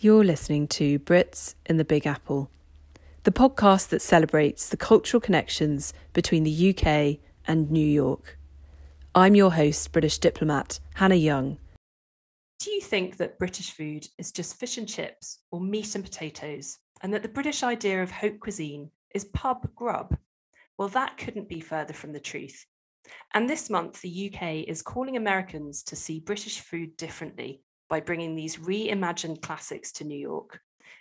You're 0.00 0.22
listening 0.22 0.68
to 0.68 1.00
Brits 1.00 1.56
in 1.66 1.76
the 1.76 1.84
Big 1.84 2.06
Apple, 2.06 2.52
the 3.24 3.32
podcast 3.32 3.88
that 3.88 4.00
celebrates 4.00 4.68
the 4.68 4.76
cultural 4.76 5.20
connections 5.20 5.92
between 6.12 6.44
the 6.44 6.70
UK 6.70 7.18
and 7.48 7.68
New 7.68 7.84
York. 7.84 8.38
I'm 9.12 9.34
your 9.34 9.54
host, 9.54 9.90
British 9.90 10.18
diplomat 10.18 10.78
Hannah 10.94 11.16
Young. 11.16 11.58
Do 12.60 12.70
you 12.70 12.80
think 12.80 13.16
that 13.16 13.40
British 13.40 13.72
food 13.72 14.06
is 14.18 14.30
just 14.30 14.60
fish 14.60 14.78
and 14.78 14.88
chips 14.88 15.40
or 15.50 15.60
meat 15.60 15.96
and 15.96 16.04
potatoes, 16.04 16.78
and 17.02 17.12
that 17.12 17.24
the 17.24 17.28
British 17.28 17.64
idea 17.64 18.00
of 18.00 18.12
haute 18.12 18.38
cuisine 18.38 18.92
is 19.16 19.24
pub 19.24 19.68
grub? 19.74 20.16
Well, 20.78 20.90
that 20.90 21.16
couldn't 21.16 21.48
be 21.48 21.58
further 21.58 21.92
from 21.92 22.12
the 22.12 22.20
truth. 22.20 22.66
And 23.34 23.50
this 23.50 23.68
month, 23.68 24.00
the 24.00 24.32
UK 24.32 24.68
is 24.68 24.80
calling 24.80 25.16
Americans 25.16 25.82
to 25.82 25.96
see 25.96 26.20
British 26.20 26.60
food 26.60 26.96
differently 26.96 27.62
by 27.88 28.00
bringing 28.00 28.34
these 28.34 28.56
reimagined 28.56 29.42
classics 29.42 29.92
to 29.92 30.04
New 30.04 30.18
York. 30.18 30.60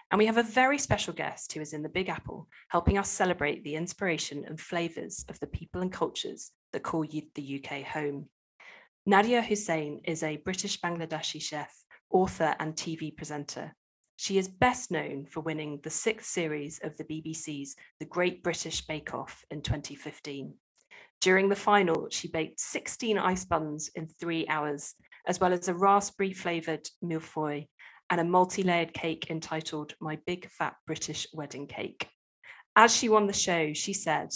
And 0.09 0.19
we 0.19 0.25
have 0.27 0.37
a 0.37 0.43
very 0.43 0.77
special 0.77 1.13
guest 1.13 1.51
who 1.51 1.59
is 1.59 1.73
in 1.73 1.83
the 1.83 1.89
Big 1.89 2.07
Apple, 2.07 2.47
helping 2.69 2.97
us 2.97 3.09
celebrate 3.09 3.63
the 3.63 3.75
inspiration 3.75 4.45
and 4.47 4.59
flavours 4.59 5.25
of 5.27 5.39
the 5.39 5.47
people 5.47 5.81
and 5.81 5.91
cultures 5.91 6.51
that 6.71 6.83
call 6.83 7.03
the 7.03 7.61
UK 7.61 7.83
home. 7.83 8.29
Nadiya 9.07 9.43
Hussain 9.43 10.01
is 10.05 10.23
a 10.23 10.37
British 10.37 10.79
Bangladeshi 10.79 11.41
chef, 11.41 11.73
author, 12.09 12.55
and 12.59 12.75
TV 12.75 13.15
presenter. 13.15 13.75
She 14.15 14.37
is 14.37 14.47
best 14.47 14.91
known 14.91 15.25
for 15.25 15.41
winning 15.41 15.79
the 15.83 15.89
sixth 15.89 16.29
series 16.29 16.79
of 16.83 16.97
the 16.97 17.03
BBC's 17.03 17.75
The 17.99 18.05
Great 18.05 18.43
British 18.43 18.85
Bake 18.85 19.13
Off 19.13 19.45
in 19.51 19.61
2015. 19.61 20.53
During 21.21 21.49
the 21.49 21.55
final, 21.55 22.07
she 22.11 22.27
baked 22.27 22.59
16 22.59 23.17
ice 23.17 23.45
buns 23.45 23.89
in 23.95 24.07
three 24.07 24.47
hours 24.47 24.95
as 25.27 25.39
well 25.39 25.53
as 25.53 25.67
a 25.67 25.73
raspberry 25.73 26.33
flavoured 26.33 26.87
millefeuille 27.03 27.67
and 28.09 28.21
a 28.21 28.23
multi 28.23 28.63
layered 28.63 28.93
cake 28.93 29.27
entitled 29.29 29.93
My 29.99 30.17
Big 30.25 30.49
Fat 30.49 30.75
British 30.85 31.27
Wedding 31.33 31.67
Cake. 31.67 32.07
As 32.75 32.95
she 32.95 33.09
won 33.09 33.27
the 33.27 33.33
show, 33.33 33.73
she 33.73 33.93
said, 33.93 34.29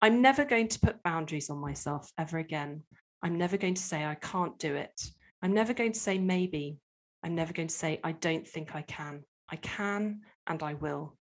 I'm 0.00 0.20
never 0.20 0.44
going 0.44 0.68
to 0.68 0.80
put 0.80 1.02
boundaries 1.02 1.48
on 1.48 1.58
myself 1.58 2.10
ever 2.18 2.38
again. 2.38 2.82
I'm 3.22 3.38
never 3.38 3.56
going 3.56 3.74
to 3.74 3.82
say 3.82 4.04
I 4.04 4.16
can't 4.16 4.58
do 4.58 4.74
it. 4.74 5.00
I'm 5.42 5.54
never 5.54 5.72
going 5.72 5.92
to 5.92 6.00
say 6.00 6.18
maybe. 6.18 6.78
I'm 7.22 7.36
never 7.36 7.52
going 7.52 7.68
to 7.68 7.74
say 7.74 8.00
I 8.02 8.12
don't 8.12 8.46
think 8.46 8.74
I 8.74 8.82
can. 8.82 9.22
I 9.48 9.56
can 9.56 10.22
and 10.48 10.62
I 10.62 10.74
will. 10.74 11.16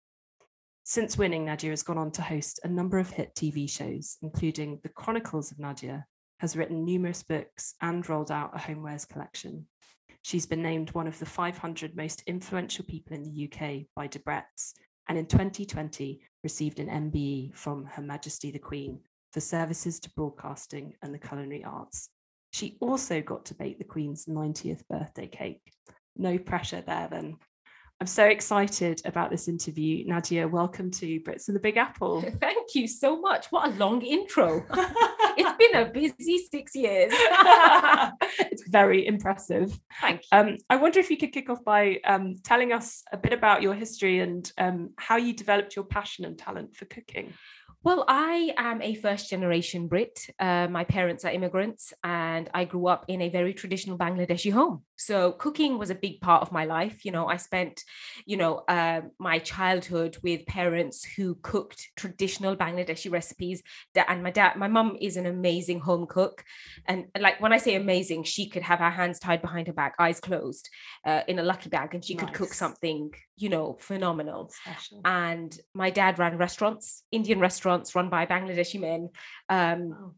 Since 0.83 1.17
winning, 1.17 1.45
Nadiya 1.45 1.69
has 1.69 1.83
gone 1.83 1.99
on 1.99 2.11
to 2.11 2.23
host 2.23 2.59
a 2.63 2.67
number 2.67 2.97
of 2.97 3.11
hit 3.11 3.35
TV 3.35 3.69
shows, 3.69 4.17
including 4.23 4.79
The 4.81 4.89
Chronicles 4.89 5.51
of 5.51 5.59
Nadiya, 5.59 6.03
has 6.41 6.57
written 6.57 6.83
numerous 6.83 7.21
books 7.21 7.75
and 7.81 8.09
rolled 8.09 8.31
out 8.31 8.49
a 8.55 8.57
homewares 8.57 9.07
collection. 9.07 9.67
She's 10.23 10.47
been 10.47 10.63
named 10.63 10.89
one 10.89 11.05
of 11.05 11.19
the 11.19 11.25
500 11.25 11.95
most 11.95 12.23
influential 12.25 12.83
people 12.83 13.15
in 13.15 13.21
the 13.21 13.45
UK 13.45 13.85
by 13.95 14.07
Debrett's, 14.07 14.73
and 15.07 15.19
in 15.19 15.27
2020 15.27 16.19
received 16.43 16.79
an 16.79 16.87
MBE 16.87 17.53
from 17.53 17.85
Her 17.85 18.01
Majesty 18.01 18.49
the 18.49 18.57
Queen 18.57 19.01
for 19.31 19.39
services 19.39 19.99
to 19.99 20.09
broadcasting 20.15 20.95
and 21.03 21.13
the 21.13 21.19
culinary 21.19 21.63
arts. 21.63 22.09
She 22.53 22.75
also 22.81 23.21
got 23.21 23.45
to 23.45 23.53
bake 23.53 23.77
the 23.77 23.83
Queen's 23.83 24.25
90th 24.25 24.81
birthday 24.89 25.27
cake. 25.27 25.61
No 26.17 26.39
pressure 26.39 26.81
there 26.81 27.07
then. 27.11 27.37
I'm 28.01 28.07
so 28.07 28.25
excited 28.25 28.99
about 29.05 29.29
this 29.29 29.47
interview. 29.47 30.07
Nadiya, 30.07 30.49
welcome 30.49 30.89
to 30.89 31.19
Brits 31.19 31.49
in 31.49 31.53
the 31.53 31.59
Big 31.59 31.77
Apple. 31.77 32.21
Thank 32.41 32.73
you 32.73 32.87
so 32.87 33.21
much. 33.21 33.51
What 33.51 33.71
a 33.71 33.75
long 33.75 34.01
intro. 34.01 34.65
it's 35.37 35.57
been 35.57 35.81
a 35.81 35.91
busy 35.91 36.37
six 36.51 36.75
years. 36.75 37.11
it's 38.51 38.67
very 38.69 39.05
impressive. 39.05 39.77
Thank 39.99 40.21
you. 40.21 40.37
Um, 40.37 40.57
I 40.69 40.75
wonder 40.77 40.99
if 40.99 41.09
you 41.09 41.17
could 41.17 41.31
kick 41.31 41.49
off 41.49 41.63
by 41.63 41.99
um, 42.05 42.35
telling 42.43 42.73
us 42.73 43.03
a 43.11 43.17
bit 43.17 43.33
about 43.33 43.61
your 43.61 43.73
history 43.73 44.19
and 44.19 44.51
um, 44.57 44.91
how 44.97 45.17
you 45.17 45.33
developed 45.33 45.75
your 45.75 45.85
passion 45.85 46.25
and 46.25 46.37
talent 46.37 46.75
for 46.75 46.85
cooking. 46.85 47.33
Well, 47.83 48.05
I 48.07 48.53
am 48.57 48.79
a 48.83 48.93
first 48.93 49.27
generation 49.27 49.87
Brit. 49.87 50.19
Uh, 50.39 50.67
my 50.69 50.83
parents 50.83 51.25
are 51.25 51.31
immigrants, 51.31 51.93
and 52.03 52.47
I 52.53 52.65
grew 52.65 52.85
up 52.85 53.05
in 53.07 53.21
a 53.21 53.29
very 53.29 53.55
traditional 53.55 53.97
Bangladeshi 53.97 54.51
home. 54.51 54.83
So 55.01 55.31
cooking 55.31 55.77
was 55.77 55.89
a 55.89 55.95
big 55.95 56.21
part 56.21 56.41
of 56.41 56.51
my 56.51 56.65
life. 56.65 57.03
You 57.05 57.11
know, 57.11 57.27
I 57.27 57.37
spent, 57.37 57.83
you 58.25 58.37
know, 58.37 58.63
uh, 58.67 59.01
my 59.19 59.39
childhood 59.39 60.17
with 60.21 60.45
parents 60.45 61.03
who 61.03 61.35
cooked 61.41 61.89
traditional 61.95 62.55
Bangladeshi 62.55 63.11
recipes. 63.11 63.63
And 63.95 64.23
my 64.23 64.31
dad, 64.31 64.57
my 64.57 64.67
mum 64.67 64.97
is 65.01 65.17
an 65.17 65.25
amazing 65.25 65.79
home 65.79 66.05
cook, 66.07 66.43
and 66.85 67.05
like 67.19 67.41
when 67.41 67.53
I 67.53 67.57
say 67.57 67.75
amazing, 67.75 68.23
she 68.23 68.47
could 68.49 68.63
have 68.63 68.79
her 68.79 68.89
hands 68.89 69.19
tied 69.19 69.41
behind 69.41 69.67
her 69.67 69.73
back, 69.73 69.95
eyes 69.99 70.19
closed, 70.19 70.69
uh, 71.05 71.21
in 71.27 71.39
a 71.39 71.43
lucky 71.43 71.69
bag, 71.69 71.93
and 71.93 72.03
she 72.03 72.15
nice. 72.15 72.25
could 72.25 72.33
cook 72.33 72.53
something, 72.53 73.11
you 73.37 73.49
know, 73.49 73.77
phenomenal. 73.79 74.51
Special. 74.63 75.01
And 75.05 75.57
my 75.73 75.89
dad 75.89 76.19
ran 76.19 76.37
restaurants, 76.37 77.03
Indian 77.11 77.39
restaurants 77.39 77.95
run 77.95 78.09
by 78.09 78.25
Bangladeshi 78.25 78.79
men. 78.79 79.09
Um, 79.49 79.95
oh 79.97 80.13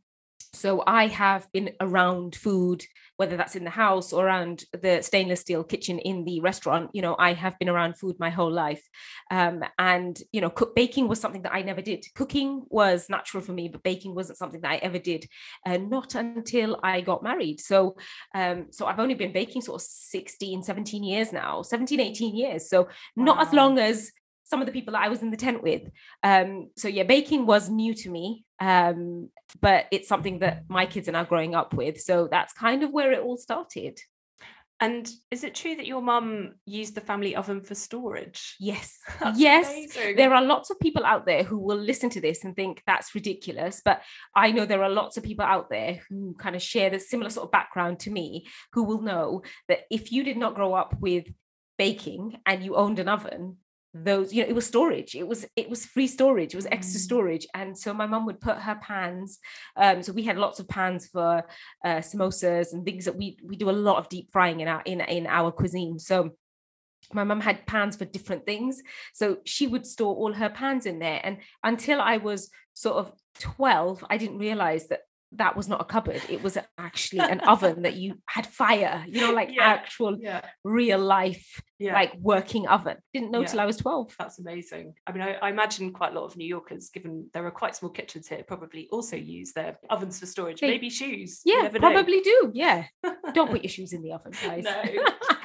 so 0.53 0.83
I 0.85 1.07
have 1.07 1.51
been 1.51 1.71
around 1.79 2.35
food, 2.35 2.83
whether 3.17 3.35
that's 3.35 3.55
in 3.55 3.63
the 3.63 3.69
house 3.69 4.13
or 4.13 4.25
around 4.25 4.65
the 4.71 5.01
stainless 5.01 5.41
steel 5.41 5.63
kitchen 5.63 5.97
in 5.99 6.25
the 6.25 6.41
restaurant. 6.41 6.91
You 6.93 7.01
know, 7.01 7.15
I 7.17 7.33
have 7.33 7.57
been 7.57 7.69
around 7.69 7.97
food 7.97 8.17
my 8.19 8.29
whole 8.29 8.51
life, 8.51 8.87
um, 9.31 9.63
and 9.79 10.17
you 10.31 10.41
know, 10.41 10.49
cook 10.49 10.75
baking 10.75 11.07
was 11.07 11.19
something 11.19 11.41
that 11.41 11.53
I 11.53 11.63
never 11.63 11.81
did. 11.81 12.05
Cooking 12.15 12.63
was 12.69 13.09
natural 13.09 13.41
for 13.41 13.51
me, 13.51 13.67
but 13.67 13.83
baking 13.83 14.13
wasn't 14.13 14.37
something 14.37 14.61
that 14.61 14.71
I 14.71 14.75
ever 14.77 14.99
did, 14.99 15.27
uh, 15.65 15.77
not 15.77 16.15
until 16.15 16.79
I 16.83 17.01
got 17.01 17.23
married. 17.23 17.59
So, 17.59 17.97
um, 18.35 18.67
so 18.71 18.85
I've 18.85 18.99
only 18.99 19.15
been 19.15 19.33
baking 19.33 19.63
sort 19.63 19.81
of 19.81 19.87
16, 19.87 20.63
17 20.63 21.03
years 21.03 21.33
now, 21.33 21.63
17, 21.63 21.99
18 21.99 22.35
years. 22.35 22.69
So 22.69 22.89
not 23.15 23.37
wow. 23.37 23.43
as 23.43 23.53
long 23.53 23.79
as 23.79 24.11
some 24.43 24.61
of 24.61 24.65
the 24.65 24.73
people 24.73 24.93
that 24.93 25.03
I 25.03 25.09
was 25.09 25.21
in 25.21 25.31
the 25.31 25.37
tent 25.37 25.63
with. 25.63 25.83
Um, 26.21 26.69
so 26.77 26.87
yeah, 26.87 27.03
baking 27.03 27.45
was 27.45 27.69
new 27.69 27.93
to 27.95 28.09
me, 28.09 28.45
um, 28.59 29.29
but 29.61 29.85
it's 29.91 30.07
something 30.07 30.39
that 30.39 30.63
my 30.69 30.85
kids 30.85 31.07
are 31.07 31.13
now 31.13 31.23
growing 31.23 31.55
up 31.55 31.73
with. 31.73 32.01
So 32.01 32.27
that's 32.29 32.53
kind 32.53 32.83
of 32.83 32.91
where 32.91 33.11
it 33.11 33.21
all 33.21 33.37
started. 33.37 33.99
And 34.83 35.09
is 35.31 35.45
it 35.45 35.55
true 35.55 35.77
that 35.77 35.87
your 35.87 36.01
mum 36.01 36.55
used 36.65 36.93
the 36.93 36.99
family 36.99 37.37
oven 37.37 37.61
for 37.61 37.73
storage? 37.73 38.57
Yes. 38.59 38.97
yes. 39.35 39.69
Amazing. 39.69 40.17
There 40.17 40.33
are 40.33 40.43
lots 40.43 40.71
of 40.71 40.79
people 40.79 41.05
out 41.05 41.25
there 41.25 41.43
who 41.43 41.57
will 41.57 41.77
listen 41.77 42.09
to 42.09 42.19
this 42.19 42.43
and 42.43 42.53
think 42.53 42.81
that's 42.85 43.15
ridiculous. 43.15 43.81
But 43.85 44.01
I 44.35 44.51
know 44.51 44.65
there 44.65 44.83
are 44.83 44.89
lots 44.89 45.15
of 45.15 45.23
people 45.23 45.45
out 45.45 45.69
there 45.69 46.01
who 46.09 46.35
kind 46.37 46.55
of 46.55 46.61
share 46.61 46.89
the 46.89 46.99
similar 46.99 47.29
sort 47.29 47.45
of 47.45 47.51
background 47.51 47.99
to 47.99 48.11
me 48.11 48.45
who 48.73 48.83
will 48.83 49.01
know 49.01 49.43
that 49.69 49.83
if 49.89 50.11
you 50.11 50.23
did 50.23 50.35
not 50.35 50.55
grow 50.55 50.73
up 50.73 50.99
with 50.99 51.27
baking 51.77 52.41
and 52.45 52.61
you 52.61 52.75
owned 52.75 52.99
an 52.99 53.07
oven, 53.07 53.59
those 53.93 54.33
you 54.33 54.41
know 54.41 54.49
it 54.49 54.55
was 54.55 54.65
storage. 54.65 55.15
It 55.15 55.27
was 55.27 55.45
it 55.55 55.69
was 55.69 55.85
free 55.85 56.07
storage. 56.07 56.53
It 56.53 56.57
was 56.57 56.67
extra 56.71 56.99
mm. 56.99 57.03
storage. 57.03 57.47
And 57.53 57.77
so 57.77 57.93
my 57.93 58.05
mum 58.05 58.25
would 58.25 58.41
put 58.41 58.57
her 58.57 58.75
pans 58.75 59.39
um 59.77 60.01
so 60.01 60.11
we 60.11 60.23
had 60.23 60.37
lots 60.37 60.59
of 60.59 60.67
pans 60.67 61.07
for 61.07 61.43
uh 61.85 61.97
samosas 61.97 62.73
and 62.73 62.85
things 62.85 63.05
that 63.05 63.15
we 63.15 63.37
we 63.43 63.55
do 63.55 63.69
a 63.69 63.71
lot 63.71 63.97
of 63.97 64.09
deep 64.09 64.29
frying 64.31 64.61
in 64.61 64.67
our 64.67 64.81
in 64.85 65.01
in 65.01 65.27
our 65.27 65.51
cuisine. 65.51 65.99
So 65.99 66.31
my 67.13 67.23
mum 67.23 67.41
had 67.41 67.67
pans 67.67 67.95
for 67.95 68.05
different 68.05 68.45
things. 68.45 68.81
So 69.13 69.37
she 69.45 69.67
would 69.67 69.85
store 69.85 70.15
all 70.15 70.33
her 70.33 70.49
pans 70.49 70.85
in 70.85 70.99
there. 70.99 71.21
And 71.23 71.37
until 71.63 72.01
i 72.01 72.17
was 72.17 72.49
sort 72.73 72.97
of 72.97 73.11
12 73.39 74.03
i 74.09 74.17
didn't 74.17 74.39
realize 74.39 74.87
that 74.87 75.01
that 75.37 75.55
was 75.55 75.67
not 75.67 75.81
a 75.81 75.83
cupboard 75.83 76.21
it 76.29 76.41
was 76.43 76.57
actually 76.77 77.19
an 77.19 77.39
oven 77.47 77.83
that 77.83 77.95
you 77.95 78.15
had 78.25 78.45
fire 78.45 79.03
you 79.07 79.21
know 79.21 79.31
like 79.31 79.49
yeah, 79.51 79.63
actual 79.63 80.17
yeah. 80.19 80.41
real 80.63 80.99
life 80.99 81.61
yeah. 81.79 81.93
like 81.93 82.13
working 82.19 82.67
oven 82.67 82.97
didn't 83.13 83.31
know 83.31 83.43
till 83.43 83.59
i 83.59 83.65
was 83.65 83.77
12 83.77 84.15
that's 84.17 84.39
amazing 84.39 84.93
i 85.07 85.11
mean 85.11 85.21
I, 85.21 85.33
I, 85.33 85.49
imagine 85.49 85.91
quite 85.91 86.11
a 86.11 86.19
lot 86.19 86.25
of 86.25 86.37
new 86.37 86.47
yorkers 86.47 86.89
given 86.89 87.29
there 87.33 87.45
are 87.45 87.51
quite 87.51 87.75
small 87.75 87.91
kitchens 87.91 88.27
here 88.27 88.43
probably 88.47 88.87
also 88.91 89.15
use 89.15 89.53
their 89.53 89.77
ovens 89.89 90.19
for 90.19 90.25
storage 90.25 90.61
they, 90.61 90.69
maybe 90.69 90.89
shoes 90.89 91.41
yeah 91.45 91.69
probably 91.69 92.17
know. 92.17 92.23
do 92.23 92.51
yeah 92.53 92.85
don't 93.33 93.51
put 93.51 93.63
your 93.63 93.69
shoes 93.69 93.93
in 93.93 94.01
the 94.01 94.13
oven 94.13 94.33
guys 94.43 94.63
no. 94.63 95.03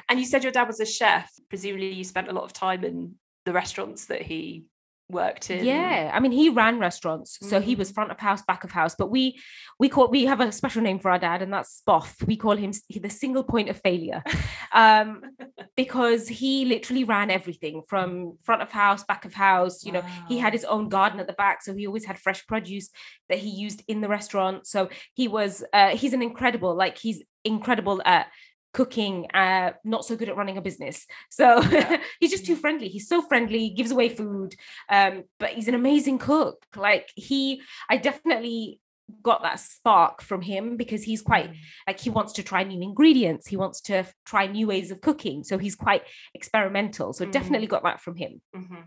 and 0.09 0.19
you 0.19 0.25
said 0.25 0.43
your 0.43 0.51
dad 0.51 0.67
was 0.67 0.79
a 0.79 0.85
chef 0.85 1.29
presumably 1.49 1.91
you 1.91 2.03
spent 2.03 2.29
a 2.29 2.33
lot 2.33 2.43
of 2.43 2.53
time 2.53 2.83
in 2.83 3.15
the 3.45 3.53
restaurants 3.53 4.05
that 4.05 4.21
he 4.21 4.65
worked 5.09 5.49
in 5.49 5.65
yeah 5.65 6.11
i 6.13 6.19
mean 6.19 6.31
he 6.31 6.49
ran 6.49 6.79
restaurants 6.79 7.39
so 7.41 7.59
mm. 7.59 7.63
he 7.63 7.75
was 7.75 7.91
mm. 7.91 7.95
front 7.95 8.11
of 8.11 8.19
house 8.19 8.43
back 8.43 8.63
of 8.63 8.71
house 8.71 8.95
but 8.97 9.09
we 9.09 9.39
we 9.79 9.89
call 9.89 10.07
we 10.07 10.25
have 10.25 10.39
a 10.39 10.51
special 10.51 10.81
name 10.81 10.99
for 10.99 11.09
our 11.09 11.17
dad 11.17 11.41
and 11.41 11.51
that's 11.51 11.81
spoff 11.81 12.25
we 12.27 12.37
call 12.37 12.55
him 12.55 12.71
the 12.89 13.09
single 13.09 13.43
point 13.43 13.69
of 13.69 13.77
failure 13.81 14.23
um 14.71 15.21
because 15.75 16.27
he 16.27 16.65
literally 16.65 17.03
ran 17.03 17.31
everything 17.31 17.81
from 17.87 18.37
front 18.43 18.61
of 18.61 18.71
house 18.71 19.03
back 19.03 19.25
of 19.25 19.33
house 19.33 19.83
you 19.83 19.91
wow. 19.91 20.01
know 20.01 20.05
he 20.27 20.37
had 20.37 20.53
his 20.53 20.65
own 20.65 20.89
garden 20.89 21.19
at 21.19 21.27
the 21.27 21.33
back 21.33 21.61
so 21.61 21.73
he 21.73 21.87
always 21.87 22.05
had 22.05 22.19
fresh 22.19 22.45
produce 22.45 22.89
that 23.29 23.39
he 23.39 23.49
used 23.49 23.83
in 23.87 24.01
the 24.01 24.07
restaurant 24.07 24.67
so 24.67 24.89
he 25.15 25.27
was 25.27 25.63
uh 25.73 25.89
he's 25.89 26.13
an 26.13 26.21
incredible 26.21 26.75
like 26.75 26.97
he's 26.97 27.23
incredible 27.43 28.01
at 28.05 28.27
cooking 28.73 29.25
uh 29.33 29.71
not 29.83 30.05
so 30.05 30.15
good 30.15 30.29
at 30.29 30.37
running 30.37 30.57
a 30.57 30.61
business. 30.61 31.05
So 31.29 31.61
yeah. 31.63 32.01
he's 32.19 32.31
just 32.31 32.45
too 32.45 32.55
friendly. 32.55 32.87
He's 32.87 33.07
so 33.07 33.21
friendly. 33.21 33.69
Gives 33.71 33.91
away 33.91 34.09
food 34.09 34.55
um 34.89 35.23
but 35.39 35.49
he's 35.51 35.67
an 35.67 35.75
amazing 35.75 36.19
cook. 36.19 36.65
Like 36.75 37.09
he 37.15 37.61
i 37.89 37.97
definitely 37.97 38.79
got 39.23 39.41
that 39.41 39.59
spark 39.59 40.21
from 40.21 40.41
him 40.41 40.77
because 40.77 41.01
he's 41.03 41.21
quite 41.23 41.49
Mm. 41.49 41.55
like 41.87 41.99
he 41.99 42.11
wants 42.11 42.33
to 42.33 42.43
try 42.43 42.63
new 42.63 42.79
ingredients. 42.81 43.47
He 43.47 43.57
wants 43.57 43.81
to 43.81 44.05
try 44.23 44.45
new 44.45 44.67
ways 44.67 44.91
of 44.91 45.01
cooking. 45.01 45.43
So 45.43 45.57
he's 45.57 45.75
quite 45.75 46.03
experimental. 46.35 47.13
So 47.13 47.25
Mm. 47.25 47.31
definitely 47.31 47.67
got 47.67 47.83
that 47.83 48.01
from 48.01 48.15
him. 48.17 48.39
Mhm. 48.55 48.83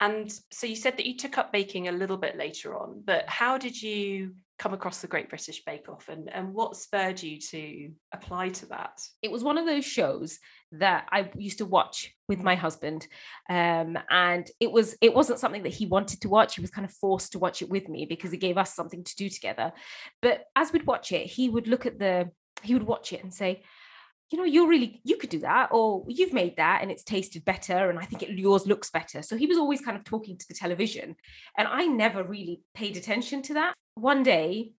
And 0.00 0.32
so 0.50 0.66
you 0.66 0.76
said 0.76 0.96
that 0.96 1.06
you 1.06 1.16
took 1.16 1.36
up 1.36 1.52
baking 1.52 1.88
a 1.88 1.92
little 1.92 2.16
bit 2.16 2.36
later 2.36 2.78
on, 2.78 3.02
but 3.04 3.28
how 3.28 3.58
did 3.58 3.80
you 3.80 4.34
come 4.58 4.72
across 4.74 5.00
the 5.00 5.06
Great 5.06 5.28
British 5.28 5.64
Bake 5.64 5.88
Off 5.88 6.08
and, 6.08 6.30
and 6.32 6.52
what 6.52 6.76
spurred 6.76 7.22
you 7.22 7.38
to 7.38 7.90
apply 8.12 8.50
to 8.50 8.66
that? 8.66 9.00
it 9.22 9.30
was 9.30 9.42
one 9.42 9.56
of 9.56 9.66
those 9.66 9.84
shows 9.84 10.38
that 10.72 11.06
I 11.10 11.30
used 11.36 11.58
to 11.58 11.64
watch 11.64 12.14
with 12.28 12.42
my 12.42 12.54
husband 12.54 13.06
um, 13.48 13.98
and 14.10 14.48
it 14.60 14.70
was 14.70 14.96
it 15.00 15.14
wasn't 15.14 15.38
something 15.38 15.62
that 15.64 15.74
he 15.74 15.86
wanted 15.86 16.20
to 16.20 16.28
watch 16.28 16.56
he 16.56 16.60
was 16.60 16.70
kind 16.70 16.84
of 16.84 16.92
forced 16.92 17.32
to 17.32 17.38
watch 17.38 17.62
it 17.62 17.70
with 17.70 17.88
me 17.88 18.06
because 18.06 18.32
it 18.32 18.38
gave 18.38 18.58
us 18.58 18.74
something 18.74 19.02
to 19.02 19.16
do 19.16 19.28
together 19.28 19.72
but 20.22 20.44
as 20.54 20.72
we'd 20.72 20.86
watch 20.86 21.10
it 21.10 21.26
he 21.26 21.48
would 21.48 21.66
look 21.66 21.86
at 21.86 21.98
the 21.98 22.30
he 22.62 22.74
would 22.74 22.86
watch 22.86 23.12
it 23.12 23.22
and 23.22 23.32
say 23.32 23.62
you 24.30 24.38
know 24.38 24.44
you're 24.44 24.68
really 24.68 25.00
you 25.04 25.16
could 25.16 25.30
do 25.30 25.40
that 25.40 25.68
or 25.72 26.04
you've 26.08 26.32
made 26.32 26.56
that 26.56 26.80
and 26.82 26.90
it's 26.90 27.02
tasted 27.02 27.44
better 27.44 27.90
and 27.90 27.98
i 27.98 28.04
think 28.04 28.22
it, 28.22 28.30
yours 28.30 28.66
looks 28.66 28.90
better 28.90 29.22
so 29.22 29.36
he 29.36 29.46
was 29.46 29.58
always 29.58 29.80
kind 29.80 29.96
of 29.96 30.04
talking 30.04 30.36
to 30.36 30.48
the 30.48 30.54
television 30.54 31.16
and 31.58 31.68
i 31.68 31.86
never 31.86 32.22
really 32.22 32.62
paid 32.74 32.96
attention 32.96 33.42
to 33.42 33.54
that 33.54 33.74
one 33.94 34.22
day 34.22 34.72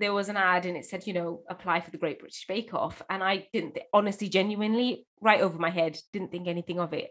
there 0.00 0.12
was 0.14 0.28
an 0.28 0.36
ad 0.36 0.66
and 0.66 0.76
it 0.76 0.86
said, 0.86 1.06
you 1.06 1.12
know, 1.12 1.42
apply 1.48 1.80
for 1.80 1.90
the 1.90 1.98
Great 1.98 2.18
British 2.18 2.46
Bake 2.46 2.72
Off. 2.72 3.02
And 3.10 3.22
I 3.22 3.48
didn't, 3.52 3.78
honestly, 3.92 4.28
genuinely, 4.28 5.06
right 5.20 5.40
over 5.40 5.58
my 5.58 5.70
head, 5.70 5.98
didn't 6.12 6.32
think 6.32 6.48
anything 6.48 6.80
of 6.80 6.92
it. 6.94 7.10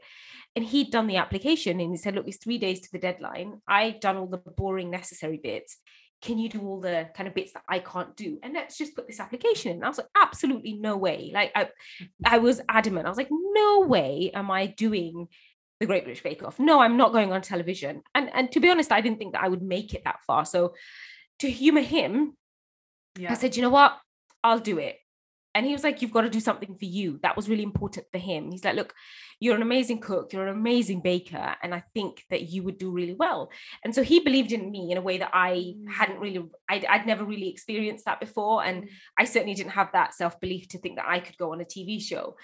And 0.56 0.66
he'd 0.66 0.92
done 0.92 1.08
the 1.08 1.18
application 1.18 1.80
and 1.80 1.92
he 1.92 1.98
said, 1.98 2.16
look, 2.16 2.28
it's 2.28 2.44
three 2.44 2.58
days 2.58 2.82
to 2.82 2.90
the 2.92 3.00
deadline. 3.00 3.62
I've 3.68 4.00
done 4.00 4.18
all 4.18 4.28
the 4.28 4.38
boring, 4.38 4.90
necessary 4.90 5.40
bits. 5.42 5.78
Can 6.22 6.38
you 6.38 6.50
do 6.50 6.62
all 6.62 6.82
the 6.82 7.08
kind 7.16 7.28
of 7.28 7.34
bits 7.34 7.54
that 7.54 7.64
I 7.68 7.80
can't 7.80 8.16
do? 8.16 8.40
And 8.44 8.54
let's 8.54 8.78
just 8.78 8.96
put 8.96 9.08
this 9.08 9.20
application 9.20 9.72
in. 9.72 9.78
And 9.78 9.86
I 9.86 9.88
was 9.88 9.98
like, 9.98 10.08
absolutely 10.16 10.74
no 10.74 10.98
way. 10.98 11.32
Like, 11.34 11.52
I, 11.56 11.70
I 12.26 12.40
was 12.40 12.62
adamant. 12.68 13.06
I 13.06 13.10
was 13.10 13.18
like, 13.18 13.30
no 13.32 13.82
way 13.82 14.32
am 14.34 14.52
I 14.52 14.68
doing 14.68 15.30
the 15.80 15.86
Great 15.86 16.04
British 16.04 16.24
Bake 16.24 16.44
Off. 16.44 16.60
No, 16.60 16.82
I'm 16.82 16.98
not 16.98 17.14
going 17.14 17.32
on 17.32 17.42
television. 17.42 18.02
And 18.14 18.30
and 18.34 18.52
to 18.52 18.60
be 18.60 18.70
honest, 18.70 18.92
I 18.92 19.02
didn't 19.02 19.18
think 19.18 19.34
that 19.34 19.44
I 19.44 19.48
would 19.48 19.62
make 19.62 19.94
it 19.94 20.04
that 20.04 20.20
far. 20.28 20.46
So 20.46 20.74
to 21.40 21.50
humor 21.50 21.82
him, 21.82 22.36
Yeah. 23.18 23.32
I 23.32 23.36
said, 23.36 23.56
you 23.56 23.62
know 23.62 23.70
what? 23.70 23.98
I'll 24.44 24.60
do 24.60 24.78
it. 24.78 24.98
And 25.60 25.68
he 25.68 25.74
was 25.74 25.84
like, 25.84 26.02
you've 26.02 26.14
got 26.14 26.22
to 26.22 26.30
do 26.30 26.40
something 26.40 26.74
for 26.76 26.86
you. 26.86 27.20
That 27.22 27.36
was 27.36 27.50
really 27.50 27.64
important 27.64 28.08
for 28.12 28.18
him. 28.18 28.50
He's 28.50 28.64
like, 28.64 28.76
look, 28.76 28.94
you're 29.42 29.56
an 29.56 29.62
amazing 29.62 30.00
cook, 30.00 30.32
you're 30.32 30.48
an 30.48 30.56
amazing 30.56 31.02
baker, 31.02 31.56
and 31.62 31.74
I 31.74 31.84
think 31.94 32.24
that 32.30 32.50
you 32.50 32.64
would 32.64 32.78
do 32.78 32.92
really 32.92 33.14
well. 33.14 33.52
And 33.84 33.94
so 33.94 34.04
he 34.04 34.20
believed 34.20 34.52
in 34.52 34.72
me 34.72 34.92
in 34.92 34.98
a 34.98 35.02
way 35.02 35.18
that 35.18 35.32
I 35.34 35.76
hadn't 35.90 36.20
really, 36.20 36.46
I'd, 36.70 36.86
I'd 36.86 37.06
never 37.06 37.24
really 37.24 37.50
experienced 37.50 38.06
that 38.06 38.20
before. 38.20 38.64
And 38.64 38.80
Mm. 38.80 38.90
I 39.18 39.26
certainly 39.26 39.56
didn't 39.56 39.72
have 39.72 39.92
that 39.94 40.14
self 40.14 40.40
belief 40.40 40.68
to 40.70 40.78
think 40.78 40.96
that 40.98 41.08
I 41.08 41.20
could 41.20 41.38
go 41.38 41.52
on 41.52 41.62
a 41.62 41.66
TV 41.66 42.02
show. 42.02 42.36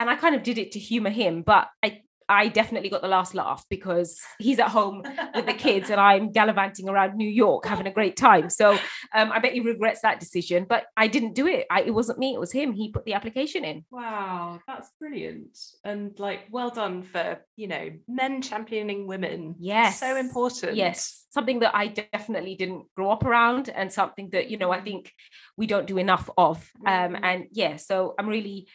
And 0.00 0.10
I 0.10 0.16
kind 0.16 0.34
of 0.34 0.42
did 0.42 0.58
it 0.58 0.72
to 0.72 0.78
humor 0.78 1.10
him, 1.10 1.42
but 1.42 1.68
I, 1.82 2.02
I 2.28 2.48
definitely 2.48 2.88
got 2.88 3.02
the 3.02 3.08
last 3.08 3.34
laugh 3.34 3.64
because 3.68 4.20
he's 4.38 4.58
at 4.58 4.68
home 4.68 5.02
with 5.34 5.46
the 5.46 5.52
kids 5.66 5.90
and 5.90 6.00
I'm 6.00 6.32
gallivanting 6.32 6.88
around 6.88 7.16
New 7.16 7.28
York 7.28 7.66
having 7.66 7.86
a 7.86 7.90
great 7.92 8.16
time. 8.16 8.50
So 8.50 8.72
um, 9.14 9.32
I 9.32 9.38
bet 9.38 9.52
he 9.52 9.60
regrets 9.60 10.00
that 10.02 10.20
decision, 10.20 10.66
but 10.68 10.86
I 10.96 11.06
didn't 11.08 11.34
do 11.34 11.46
it. 11.46 11.66
I, 11.70 11.82
it 11.82 11.92
wasn't 11.94 12.18
me, 12.18 12.34
it 12.34 12.40
was 12.40 12.52
him. 12.52 12.72
He 12.72 12.90
put 12.90 13.04
the 13.04 13.14
application 13.14 13.64
in. 13.64 13.84
Wow, 13.90 14.60
that's 14.66 14.90
brilliant. 14.98 15.58
And 15.84 16.18
like, 16.18 16.40
well 16.50 16.70
done 16.70 17.02
for, 17.02 17.38
you 17.56 17.68
know, 17.68 17.90
men 18.08 18.42
championing 18.42 19.06
women. 19.06 19.56
Yes. 19.58 20.00
So 20.00 20.16
important. 20.16 20.76
Yes, 20.76 21.26
something 21.30 21.60
that 21.60 21.74
I 21.74 21.88
definitely 21.88 22.54
didn't 22.56 22.86
grow 22.96 23.10
up 23.10 23.24
around 23.24 23.68
and 23.68 23.92
something 23.92 24.30
that, 24.30 24.50
you 24.50 24.56
know, 24.56 24.70
I 24.72 24.78
Mm. 24.78 24.84
think 24.84 25.12
we 25.56 25.66
don't 25.66 25.86
do 25.86 25.98
enough 25.98 26.28
of. 26.36 26.56
Um, 26.86 27.12
Mm. 27.14 27.20
and 27.22 27.44
yeah, 27.52 27.76
so 27.76 28.14
I'm 28.18 28.26
really, 28.28 28.68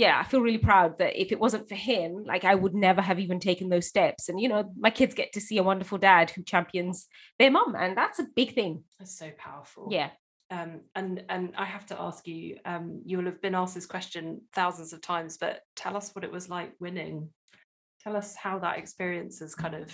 yeah, 0.00 0.18
I 0.18 0.22
feel 0.22 0.40
really 0.40 0.56
proud 0.56 0.96
that 0.96 1.20
if 1.20 1.30
it 1.30 1.38
wasn't 1.38 1.68
for 1.68 1.74
him, 1.74 2.24
like 2.24 2.42
I 2.42 2.54
would 2.54 2.74
never 2.74 3.02
have 3.02 3.20
even 3.20 3.38
taken 3.38 3.68
those 3.68 3.86
steps. 3.86 4.30
And, 4.30 4.40
you 4.40 4.48
know, 4.48 4.72
my 4.78 4.88
kids 4.88 5.14
get 5.14 5.34
to 5.34 5.42
see 5.42 5.58
a 5.58 5.62
wonderful 5.62 5.98
dad 5.98 6.30
who 6.30 6.42
champions 6.42 7.06
their 7.38 7.50
mom, 7.50 7.76
and 7.76 7.94
that's 7.94 8.18
a 8.18 8.26
big 8.34 8.54
thing. 8.54 8.84
That's 8.98 9.18
so 9.18 9.30
powerful. 9.36 9.88
Yeah. 9.90 10.08
Um, 10.50 10.80
and 10.94 11.22
and 11.28 11.52
I 11.54 11.66
have 11.66 11.84
to 11.86 12.00
ask 12.00 12.26
you, 12.26 12.56
um, 12.64 13.02
you'll 13.04 13.26
have 13.26 13.42
been 13.42 13.54
asked 13.54 13.74
this 13.74 13.84
question 13.84 14.40
thousands 14.54 14.94
of 14.94 15.02
times, 15.02 15.36
but 15.36 15.60
tell 15.76 15.98
us 15.98 16.14
what 16.14 16.24
it 16.24 16.32
was 16.32 16.48
like 16.48 16.72
winning. 16.80 17.28
Tell 18.02 18.16
us 18.16 18.34
how 18.34 18.58
that 18.60 18.78
experience 18.78 19.40
has 19.40 19.54
kind 19.54 19.74
of 19.74 19.92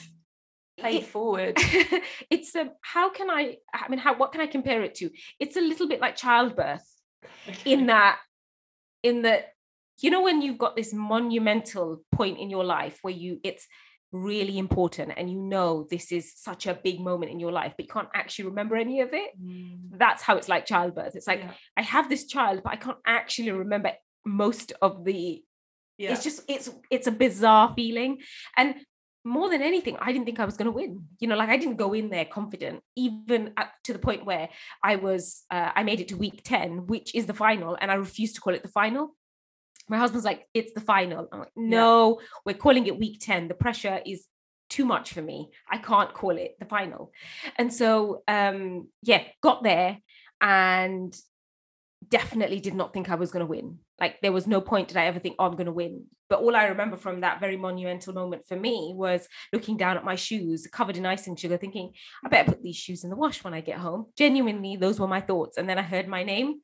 played 0.79 1.02
It- 1.02 1.09
forward. 1.09 1.55
it's 2.31 2.55
a 2.55 2.70
how 2.81 3.11
can 3.11 3.29
I 3.29 3.56
I 3.75 3.88
mean 3.88 3.99
how 3.99 4.14
what 4.17 4.31
can 4.31 4.41
I 4.41 4.47
compare 4.47 4.82
it 4.85 4.94
to? 5.00 5.11
It's 5.41 5.56
a 5.56 5.61
little 5.61 5.88
bit 5.88 6.00
like 6.00 6.14
childbirth 6.14 6.88
in 7.64 7.87
that 7.87 8.20
in 9.02 9.23
that 9.23 9.56
you 10.00 10.10
know 10.10 10.22
when 10.22 10.43
you've 10.43 10.58
got 10.58 10.76
this 10.76 10.93
monumental 10.93 12.02
point 12.12 12.38
in 12.38 12.50
your 12.50 12.64
life 12.64 12.98
where 13.02 13.14
you 13.14 13.40
it's 13.43 13.66
really 14.12 14.58
important 14.58 15.12
and 15.16 15.31
you 15.31 15.38
know 15.38 15.87
this 15.90 16.12
is 16.12 16.32
such 16.37 16.66
a 16.66 16.75
big 16.75 17.00
moment 17.00 17.31
in 17.31 17.40
your 17.40 17.52
life 17.52 17.75
but 17.76 17.87
you 17.87 17.93
can't 17.93 18.08
actually 18.14 18.46
remember 18.46 18.76
any 18.76 19.00
of 19.00 19.10
it? 19.12 19.31
Mm, 19.40 19.98
that's 19.98 20.22
how 20.22 20.37
it's 20.37 20.48
like 20.48 20.64
childbirth. 20.64 21.16
It's 21.16 21.26
like 21.26 21.40
yeah, 21.40 21.52
i 21.76 21.82
have 21.82 22.08
this 22.08 22.26
child 22.26 22.62
but 22.62 22.72
i 22.72 22.76
can't 22.76 22.98
actually 23.06 23.50
remember 23.50 23.93
most 24.25 24.72
of 24.81 25.04
the 25.04 25.43
yeah. 25.99 26.12
it's 26.12 26.25
just 26.25 26.42
it's 26.49 26.70
it's 26.90 27.06
a 27.06 27.12
bizarre 27.12 27.72
feeling. 27.75 28.19
And 28.56 28.76
more 29.25 29.50
than 29.50 29.60
anything 29.60 29.96
i 30.00 30.12
didn't 30.12 30.25
think 30.25 30.38
i 30.38 30.44
was 30.44 30.56
going 30.56 30.66
to 30.66 30.72
win. 30.72 31.04
You 31.19 31.26
know 31.26 31.37
like 31.37 31.49
i 31.49 31.56
didn't 31.56 31.76
go 31.76 31.92
in 31.92 32.10
there 32.10 32.25
confident 32.26 32.81
even 32.94 33.52
at, 33.56 33.70
to 33.84 33.92
the 33.92 33.99
point 33.99 34.25
where 34.25 34.49
i 34.84 34.94
was 34.96 35.42
uh, 35.50 35.72
i 35.75 35.82
made 35.82 36.00
it 36.00 36.08
to 36.08 36.16
week 36.16 36.42
10 36.44 36.87
which 36.87 37.12
is 37.12 37.26
the 37.26 37.34
final 37.34 37.76
and 37.81 37.90
i 37.90 37.94
refused 37.94 38.37
to 38.37 38.40
call 38.40 38.54
it 38.54 38.62
the 38.62 38.69
final 38.69 39.16
my 39.88 39.99
husband's 39.99 40.25
like 40.25 40.47
it's 40.55 40.73
the 40.73 40.81
final 40.81 41.29
i'm 41.33 41.41
like 41.41 41.49
no 41.56 42.21
we're 42.44 42.55
calling 42.55 42.87
it 42.87 42.99
week 42.99 43.19
10 43.21 43.49
the 43.49 43.55
pressure 43.55 44.00
is 44.05 44.27
too 44.69 44.85
much 44.85 45.12
for 45.12 45.23
me 45.23 45.49
i 45.71 45.79
can't 45.79 46.12
call 46.12 46.37
it 46.37 46.56
the 46.59 46.65
final 46.65 47.12
and 47.56 47.73
so 47.73 48.23
um 48.27 48.88
yeah 49.03 49.23
got 49.43 49.62
there 49.62 49.99
and 50.41 51.17
definitely 52.09 52.61
did 52.61 52.75
not 52.75 52.93
think 52.93 53.11
I 53.11 53.15
was 53.15 53.31
going 53.31 53.44
to 53.44 53.50
win. 53.50 53.79
Like 54.00 54.21
there 54.21 54.33
was 54.33 54.47
no 54.47 54.61
point 54.61 54.88
did 54.88 54.97
I 54.97 55.06
ever 55.06 55.19
think, 55.19 55.37
oh, 55.38 55.47
I'm 55.47 55.53
going 55.53 55.67
to 55.67 55.73
win. 55.73 56.05
But 56.29 56.41
all 56.41 56.56
I 56.56 56.67
remember 56.67 56.97
from 56.97 57.21
that 57.21 57.41
very 57.41 57.56
monumental 57.56 58.12
moment 58.12 58.47
for 58.47 58.56
me 58.56 58.93
was 58.94 59.29
looking 59.53 59.77
down 59.77 59.97
at 59.97 60.05
my 60.05 60.17
shoes 60.17 60.67
covered 60.71 60.97
in 60.97 61.06
icing 61.06 61.37
sugar, 61.37 61.56
thinking, 61.56 61.93
I 62.25 62.29
better 62.29 62.53
put 62.53 62.62
these 62.62 62.77
shoes 62.77 63.05
in 63.05 63.11
the 63.11 63.17
wash 63.17 63.44
when 63.44 63.55
I 63.55 63.61
get 63.61 63.79
home. 63.79 64.06
Genuinely, 64.17 64.77
those 64.77 64.99
were 64.99 65.06
my 65.06 65.21
thoughts. 65.21 65.56
And 65.56 65.69
then 65.69 65.79
I 65.79 65.83
heard 65.83 66.09
my 66.09 66.25
name, 66.25 66.61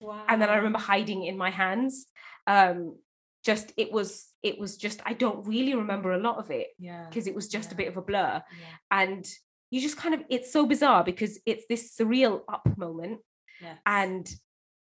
wow. 0.00 0.24
and 0.28 0.40
then 0.40 0.48
I 0.48 0.56
remember 0.56 0.78
hiding 0.78 1.24
in 1.24 1.36
my 1.36 1.50
hands. 1.50 2.06
Um, 2.46 2.96
just 3.44 3.72
it 3.76 3.90
was 3.90 4.28
it 4.42 4.58
was 4.58 4.76
just 4.76 5.00
I 5.06 5.14
don't 5.14 5.46
really 5.46 5.74
remember 5.74 6.12
a 6.12 6.18
lot 6.18 6.38
of 6.38 6.50
it 6.50 6.68
yeah, 6.78 7.06
because 7.08 7.26
it 7.26 7.34
was 7.34 7.48
just 7.48 7.72
a 7.72 7.74
bit 7.74 7.88
of 7.88 7.96
a 7.96 8.02
blur 8.02 8.42
yeah, 8.60 8.66
and 8.90 9.26
you 9.70 9.80
just 9.80 9.96
kind 9.96 10.14
of 10.14 10.22
it's 10.28 10.52
so 10.52 10.66
bizarre 10.66 11.04
because 11.04 11.38
it's 11.46 11.64
this 11.68 11.96
surreal 11.96 12.42
up 12.52 12.68
moment 12.76 13.20
yes, 13.62 13.78
and 13.86 14.30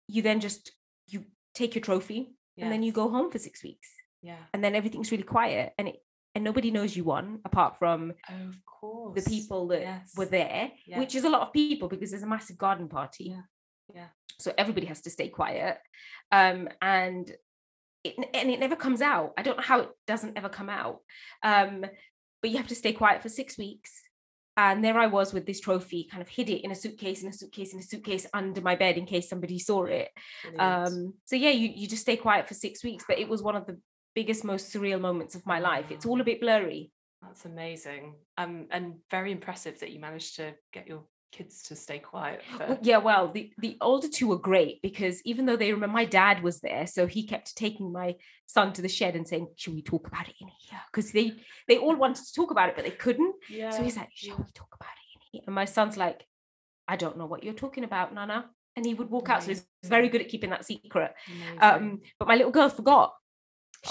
you 0.08 0.22
then 0.22 0.40
just 0.40 0.72
you 1.08 1.26
take 1.54 1.76
your 1.76 1.84
trophy 1.84 2.34
and 2.60 2.72
then 2.72 2.82
you 2.82 2.92
go 2.92 3.08
home 3.10 3.30
for 3.30 3.38
six 3.38 3.64
weeks 3.64 3.90
yeah. 4.24 4.38
and 4.54 4.64
then 4.64 4.74
everything's 4.74 5.12
really 5.12 5.24
quiet 5.24 5.74
and 5.78 5.90
it 5.90 6.02
and 6.34 6.44
nobody 6.44 6.72
knows 6.72 6.96
you 6.96 7.04
won 7.04 7.40
apart 7.46 7.78
from 7.78 8.14
of 8.30 8.56
course. 8.66 9.24
the 9.24 9.30
people 9.30 9.68
that 9.68 9.82
yes. 9.82 10.14
were 10.16 10.26
there 10.26 10.72
which 10.96 11.16
is 11.16 11.24
a 11.24 11.30
lot 11.30 11.42
of 11.42 11.54
people 11.54 11.88
because 11.88 12.12
there's 12.12 12.24
a 12.24 12.28
massive 12.28 12.58
garden 12.58 12.88
party 12.88 13.36
Yeah, 13.36 13.42
yeah. 13.94 14.08
so 14.40 14.54
everybody 14.58 14.88
has 14.88 15.02
to 15.02 15.10
stay 15.10 15.30
quiet 15.30 15.78
um 16.32 16.68
and 16.82 17.32
it, 18.04 18.16
and 18.34 18.50
it 18.50 18.60
never 18.60 18.76
comes 18.76 19.02
out. 19.02 19.34
I 19.38 19.42
don't 19.42 19.58
know 19.58 19.64
how 19.64 19.80
it 19.82 19.90
doesn't 20.06 20.38
ever 20.38 20.50
come 20.50 20.70
out. 20.70 21.00
Um 21.44 21.86
but 22.42 22.52
you 22.52 22.58
have 22.58 22.68
to 22.68 22.76
stay 22.76 22.94
quiet 22.94 23.22
for 23.22 23.30
six 23.30 23.58
weeks. 23.58 24.02
And 24.56 24.84
there 24.84 24.98
i 24.98 25.06
was 25.06 25.34
with 25.34 25.46
this 25.46 25.60
trophy 25.60 26.08
kind 26.10 26.22
of 26.22 26.30
hid 26.30 26.50
it 26.50 26.64
in 26.64 26.72
a 26.72 26.76
suitcase 26.76 27.22
in 27.22 27.30
a 27.30 27.34
suitcase 27.34 27.74
in 27.74 27.80
a 27.80 27.84
suitcase 27.84 28.26
under 28.34 28.62
my 28.62 28.76
bed 28.76 28.98
in 28.98 29.06
case 29.06 29.30
somebody 29.30 29.60
saw 29.60 29.86
it. 29.86 30.10
Um 30.58 31.14
so 31.26 31.36
yeah 31.36 31.52
you, 31.52 31.70
you 31.76 31.88
just 31.88 32.02
stay 32.04 32.18
quiet 32.18 32.48
for 32.48 32.54
six 32.54 32.84
weeks 32.84 33.06
but 33.08 33.20
it 33.20 33.30
was 33.30 33.44
one 33.44 33.56
of 33.56 33.66
the 33.68 33.78
biggest 34.18 34.44
most 34.44 34.74
surreal 34.74 35.00
moments 35.00 35.36
of 35.36 35.46
my 35.46 35.60
life. 35.60 35.92
It's 35.92 36.06
all 36.06 36.20
a 36.20 36.24
bit 36.24 36.42
blurry. 36.42 36.92
That's 37.22 37.46
amazing. 37.46 38.16
Um, 38.36 38.66
and 38.72 38.96
very 39.12 39.32
impressive 39.32 39.80
that 39.80 39.92
you 39.92 40.00
managed 40.00 40.38
to 40.38 40.56
get 40.74 40.88
your 40.88 41.04
kids 41.32 41.64
to 41.64 41.76
stay 41.76 42.00
quiet. 42.00 42.42
For, 42.56 42.78
yeah 42.82 42.98
well 42.98 43.32
the 43.32 43.52
the 43.58 43.78
older 43.82 44.08
two 44.08 44.28
were 44.28 44.38
great 44.38 44.82
because 44.82 45.22
even 45.24 45.46
though 45.46 45.58
they 45.58 45.72
remember 45.74 45.94
my 45.94 46.06
dad 46.06 46.42
was 46.42 46.60
there 46.62 46.88
so 46.88 47.06
he 47.06 47.24
kept 47.28 47.56
taking 47.56 47.92
my 47.92 48.16
son 48.46 48.74
to 48.74 48.82
the 48.82 48.90
shed 48.90 49.16
and 49.16 49.28
saying 49.28 49.48
should 49.56 49.74
we 49.74 49.82
talk 49.82 50.08
about 50.08 50.28
it 50.28 50.36
in 50.40 50.48
here? 50.48 50.80
Because 50.92 51.12
they 51.12 51.34
they 51.68 51.78
all 51.78 51.96
wanted 51.96 52.26
to 52.26 52.34
talk 52.34 52.52
about 52.52 52.70
it 52.70 52.76
but 52.76 52.86
they 52.86 52.92
couldn't. 52.92 53.36
Yeah. 53.50 53.72
so 53.72 53.84
he's 53.84 53.98
like 53.98 54.10
shall 54.14 54.38
we 54.38 54.52
talk 54.54 54.74
about 54.80 54.92
it 54.92 55.08
in 55.16 55.22
here? 55.32 55.44
And 55.46 55.56
my 55.56 55.66
son's 55.66 55.98
like 55.98 56.26
i 56.88 56.96
don't 56.96 57.18
know 57.18 57.26
what 57.26 57.44
you're 57.44 57.54
talking 57.54 57.84
about 57.84 58.14
nana. 58.14 58.50
And 58.76 58.86
he 58.86 58.94
would 58.94 59.10
walk 59.10 59.30
out 59.30 59.44
so 59.44 59.50
he's 59.50 59.66
very 59.84 60.08
good 60.08 60.22
at 60.22 60.30
keeping 60.30 60.52
that 60.52 60.66
secret. 60.66 61.14
Amazing. 61.28 61.62
um 61.62 62.02
but 62.20 62.28
my 62.28 62.36
little 62.36 62.52
girl 62.52 62.70
forgot. 62.70 63.14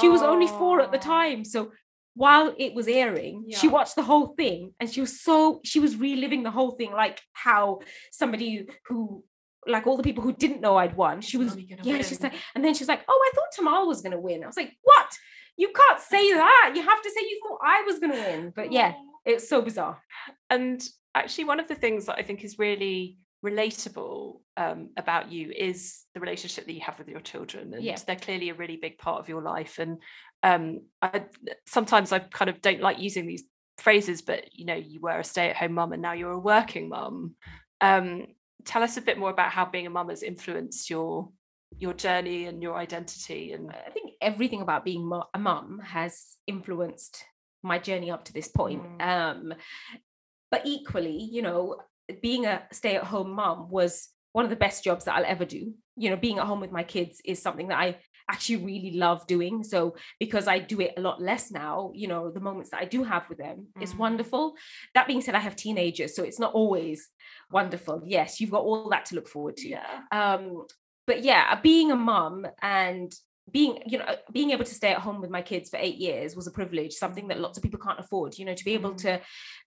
She 0.01 0.09
was 0.09 0.23
only 0.23 0.49
four 0.49 0.81
at 0.81 0.91
the 0.93 0.99
time 0.99 1.45
so 1.45 1.73
while 2.17 2.55
it 2.57 2.75
was 2.75 2.89
airing, 2.89 3.45
she 3.51 3.69
watched 3.69 3.95
the 3.95 4.03
whole 4.03 4.29
thing 4.29 4.73
and 4.81 4.91
she 4.91 5.03
was 5.03 5.21
so 5.21 5.61
she 5.65 5.79
was 5.79 5.97
reliving 5.97 6.43
the 6.43 6.51
whole 6.51 6.73
thing, 6.73 6.93
like 6.93 7.21
how 7.35 7.81
somebody 8.11 8.67
who 8.87 9.23
like 9.67 9.87
all 9.87 9.99
the 9.99 10.03
people 10.03 10.23
who 10.25 10.33
didn't 10.33 10.63
know 10.63 10.77
I'd 10.77 10.97
won, 10.97 11.21
she 11.21 11.37
was 11.37 11.55
yeah, 11.57 11.99
she's 11.99 12.21
win? 12.21 12.31
like, 12.31 12.41
and 12.55 12.65
then 12.65 12.73
she's 12.73 12.89
like, 12.89 13.03
Oh, 13.07 13.29
I 13.29 13.35
thought 13.35 13.53
Tamal 13.55 13.87
was 13.87 14.01
gonna 14.01 14.19
win. 14.19 14.43
I 14.43 14.47
was 14.47 14.57
like, 14.57 14.73
What? 14.83 15.11
You 15.59 15.71
can't 15.75 16.01
say 16.01 16.33
that. 16.33 16.73
You 16.75 16.83
have 16.83 17.03
to 17.03 17.11
say 17.11 17.21
you 17.21 17.41
thought 17.47 17.61
I 17.63 17.83
was 17.87 17.99
gonna 17.99 18.15
win. 18.15 18.53
But 18.57 18.73
yeah, 18.73 18.95
it's 19.27 19.49
so 19.49 19.61
bizarre. 19.61 20.01
And 20.49 20.83
actually, 21.15 21.45
one 21.45 21.61
of 21.61 21.69
the 21.69 21.75
things 21.75 22.07
that 22.07 22.17
I 22.19 22.23
think 22.23 22.45
is 22.45 22.59
really 22.59 23.19
relatable 23.51 24.41
um, 24.57 24.81
about 24.97 25.25
you 25.35 25.45
is 25.69 25.79
the 26.15 26.21
relationship 26.21 26.65
that 26.67 26.77
you 26.79 26.85
have 26.89 26.99
with 26.99 27.09
your 27.09 27.25
children, 27.33 27.65
and 27.75 27.83
Yeah. 27.83 27.99
they're 28.07 28.25
clearly 28.27 28.49
a 28.51 28.59
really 28.63 28.79
big 28.87 28.97
part 28.99 29.21
of 29.21 29.29
your 29.29 29.43
life. 29.55 29.75
And 29.85 29.93
um, 30.43 30.65
I, 31.01 31.25
sometimes 31.77 32.13
I 32.13 32.19
kind 32.39 32.51
of 32.51 32.61
don't 32.61 32.87
like 32.89 32.99
using 33.09 33.27
these 33.27 33.45
phrases, 33.79 34.23
but 34.23 34.41
you 34.59 34.67
know, 34.69 34.81
you 34.93 34.99
were 35.01 35.19
a 35.19 35.25
stay-at-home 35.33 35.75
mum, 35.79 35.93
and 35.93 36.03
now 36.03 36.15
you're 36.19 36.39
a 36.39 36.49
working 36.55 36.89
mum. 36.89 37.35
Um, 37.81 38.27
tell 38.65 38.83
us 38.83 38.97
a 38.97 39.07
bit 39.09 39.19
more 39.19 39.31
about 39.31 39.51
how 39.57 39.65
being 39.65 39.87
a 39.87 39.91
mum 39.91 40.09
has 40.09 40.23
influenced 40.23 40.91
your 40.91 41.31
your 41.79 41.95
journey 41.95 42.47
and 42.49 42.63
your 42.63 42.77
identity. 42.87 43.53
And 43.55 43.71
I 43.89 43.91
think 43.91 44.13
everything 44.21 44.63
about 44.63 44.85
being 44.85 45.03
a 45.35 45.39
mum 45.39 45.81
has 45.85 46.37
influenced 46.47 47.25
my 47.63 47.79
journey 47.79 48.11
up 48.11 48.25
to 48.25 48.33
this 48.33 48.49
point. 48.49 48.83
Mm. 48.83 49.03
Um, 49.13 49.55
but 50.53 50.63
equally, 50.65 51.19
you 51.37 51.43
know, 51.43 51.77
being 52.23 52.47
a 52.47 52.63
stay-at-home 52.73 53.33
mom 53.33 53.69
was 53.71 54.09
one 54.33 54.45
of 54.45 54.51
the 54.51 54.57
best 54.57 54.85
jobs 54.85 55.05
that 55.05 55.17
I'll 55.17 55.25
ever 55.25 55.45
do. 55.45 55.75
You 55.97 56.11
know, 56.11 56.17
being 56.17 56.39
at 56.39 56.47
home 56.47 56.61
with 56.61 56.73
my 56.73 56.83
kids 56.83 57.21
is 57.25 57.41
something 57.41 57.69
that 57.69 57.79
I 57.79 57.97
actually 58.31 58.57
really 58.57 58.93
love 58.93 59.27
doing. 59.27 59.63
So 59.63 59.97
because 60.21 60.49
I 60.49 60.59
do 60.59 60.81
it 60.81 60.95
a 60.97 61.01
lot 61.01 61.23
less 61.23 61.51
now, 61.51 61.93
you 61.95 62.09
know, 62.09 62.31
the 62.31 62.41
moments 62.41 62.71
that 62.71 62.81
I 62.81 62.85
do 62.85 63.05
have 63.05 63.29
with 63.29 63.39
them 63.39 63.69
is 63.81 63.95
Mm. 63.95 63.99
wonderful. 63.99 64.55
That 64.95 65.07
being 65.07 65.21
said, 65.23 65.35
I 65.35 65.39
have 65.41 65.57
teenagers, 65.57 66.15
so 66.15 66.23
it's 66.23 66.39
not 66.41 66.53
always 66.53 67.09
wonderful. 67.51 68.03
Yes, 68.05 68.41
you've 68.41 68.51
got 68.51 68.65
all 68.65 68.91
that 68.91 69.07
to 69.07 69.15
look 69.15 69.29
forward 69.29 69.57
to 69.59 69.69
yeah, 69.69 70.01
um 70.13 70.65
but 71.07 71.23
yeah 71.23 71.59
being 71.61 71.93
a 71.93 71.97
mom 71.97 72.47
and 72.61 73.13
being 73.51 73.83
you 73.87 73.99
know 73.99 74.17
being 74.33 74.51
able 74.51 74.65
to 74.65 74.75
stay 74.75 74.91
at 74.91 74.99
home 74.99 75.21
with 75.21 75.31
my 75.31 75.43
kids 75.43 75.71
for 75.71 75.77
eight 75.77 75.97
years 75.97 76.35
was 76.35 76.47
a 76.47 76.51
privilege 76.51 76.93
something 76.93 77.29
that 77.29 77.41
lots 77.41 77.57
of 77.57 77.63
people 77.63 77.79
can't 77.79 78.01
afford 78.01 78.37
you 78.37 78.45
know 78.45 78.55
to 78.55 78.65
be 78.65 78.75
able 78.75 78.91
Mm. 78.93 78.99
to 79.03 79.21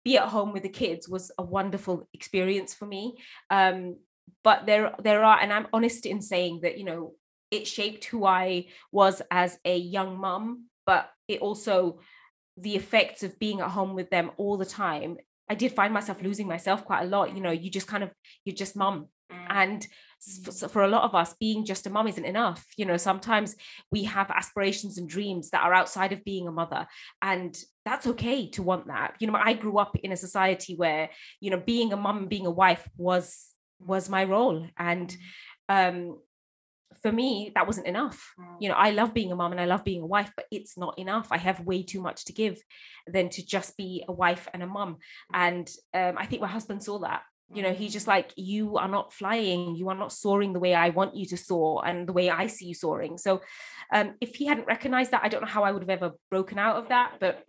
be 0.04 0.18
at 0.18 0.28
home 0.28 0.52
with 0.52 0.64
the 0.64 0.70
kids 0.70 1.08
was 1.08 1.32
a 1.38 1.44
wonderful 1.44 2.08
experience 2.14 2.74
for 2.74 2.86
me 2.86 3.16
um 3.50 3.96
but 4.44 4.66
there 4.66 4.94
there 5.02 5.24
are 5.24 5.40
and 5.40 5.54
i'm 5.54 5.68
honest 5.72 6.06
in 6.06 6.22
saying 6.22 6.60
that 6.64 6.78
you 6.78 6.84
know 6.84 7.14
it 7.52 7.68
shaped 7.68 8.06
who 8.06 8.26
i 8.26 8.66
was 8.92 9.22
as 9.32 9.58
a 9.64 9.78
young 9.78 10.18
mum 10.18 10.66
but 10.86 11.10
it 11.28 11.40
also 11.40 12.00
the 12.58 12.76
effects 12.76 13.24
of 13.24 13.40
being 13.40 13.62
at 13.62 13.70
home 13.70 13.94
with 13.96 14.10
them 14.10 14.32
all 14.38 14.58
the 14.58 14.66
time 14.66 15.18
i 15.50 15.56
did 15.56 15.72
find 15.72 15.94
myself 15.94 16.22
losing 16.22 16.48
myself 16.48 16.84
quite 16.84 17.04
a 17.04 17.08
lot 17.08 17.34
you 17.36 17.42
know 17.42 17.52
you 17.52 17.70
just 17.72 17.88
kind 17.88 18.04
of 18.04 18.12
you're 18.44 18.56
just 18.56 18.76
mum. 18.76 19.08
And 19.50 19.86
s- 20.22 20.42
f- 20.48 20.54
so 20.54 20.68
for 20.68 20.84
a 20.84 20.88
lot 20.88 21.04
of 21.04 21.16
us 21.16 21.34
being 21.40 21.66
just 21.66 21.88
a 21.88 21.90
mum 21.90 22.08
isn't 22.08 22.26
enough. 22.26 22.66
You 22.78 22.86
know 22.86 22.98
sometimes 22.98 23.56
we 23.92 24.04
have 24.06 24.30
aspirations 24.32 24.98
and 24.98 25.10
dreams 25.10 25.50
that 25.50 25.64
are 25.64 25.74
outside 25.74 26.12
of 26.14 26.24
being 26.24 26.48
a 26.48 26.52
mother 26.52 26.88
and 27.22 27.58
that's 27.86 28.08
okay 28.08 28.50
to 28.52 28.64
want 28.64 28.88
that. 28.88 29.16
You 29.20 29.28
know 29.28 29.40
i 29.42 29.54
grew 29.54 29.78
up 29.80 29.96
in 30.04 30.12
a 30.12 30.18
society 30.18 30.76
where 30.76 31.10
you 31.42 31.50
know 31.52 31.60
being 31.60 31.94
a 31.94 31.98
mum 31.98 32.18
and 32.20 32.30
being 32.30 32.46
a 32.46 32.52
wife 32.52 32.88
was 32.98 33.48
was 33.80 34.10
my 34.10 34.24
role. 34.26 34.68
And 34.78 35.16
um 35.70 36.20
for 37.04 37.12
me 37.12 37.52
that 37.56 37.68
wasn't 37.68 37.88
enough. 37.88 38.34
You 38.60 38.70
know 38.70 38.76
i 38.76 38.90
love 38.92 39.14
being 39.14 39.32
a 39.32 39.36
mom 39.36 39.52
and 39.54 39.62
i 39.62 39.66
love 39.66 39.84
being 39.86 40.02
a 40.02 40.06
wife 40.06 40.32
but 40.36 40.46
it's 40.52 40.78
not 40.78 40.98
enough. 41.00 41.28
I 41.32 41.38
have 41.38 41.62
way 41.62 41.84
too 41.84 42.02
much 42.02 42.26
to 42.26 42.34
give 42.34 42.58
than 43.08 43.30
to 43.30 43.46
just 43.46 43.78
be 43.78 44.04
a 44.08 44.12
wife 44.12 44.48
and 44.54 44.62
a 44.64 44.68
mum. 44.68 44.98
And 45.34 45.68
um, 45.94 46.16
i 46.18 46.26
think 46.26 46.42
my 46.42 46.48
husband 46.58 46.84
saw 46.84 47.00
that 47.00 47.22
you 47.54 47.64
know 47.64 47.74
he's 47.74 47.94
just 47.94 48.08
like 48.08 48.32
you 48.36 48.78
are 48.78 48.88
not 48.88 49.14
flying. 49.14 49.76
You 49.76 49.90
are 49.90 49.96
not 49.96 50.12
soaring 50.12 50.54
the 50.54 50.60
way 50.60 50.74
i 50.74 50.90
want 50.90 51.16
you 51.16 51.26
to 51.28 51.38
soar 51.38 51.86
and 51.86 52.08
the 52.08 52.14
way 52.14 52.30
i 52.30 52.48
see 52.48 52.66
you 52.66 52.74
soaring. 52.74 53.18
So 53.18 53.42
um, 53.94 54.16
if 54.22 54.36
he 54.36 54.46
hadn't 54.46 54.68
recognized 54.68 55.12
that 55.12 55.24
i 55.24 55.30
don't 55.30 55.42
know 55.42 55.48
how 55.48 55.64
i 55.64 55.72
would 55.72 55.82
have 55.82 55.90
ever 55.90 56.12
broken 56.30 56.60
out 56.60 56.78
of 56.78 56.90
that 56.90 57.14
but 57.20 57.44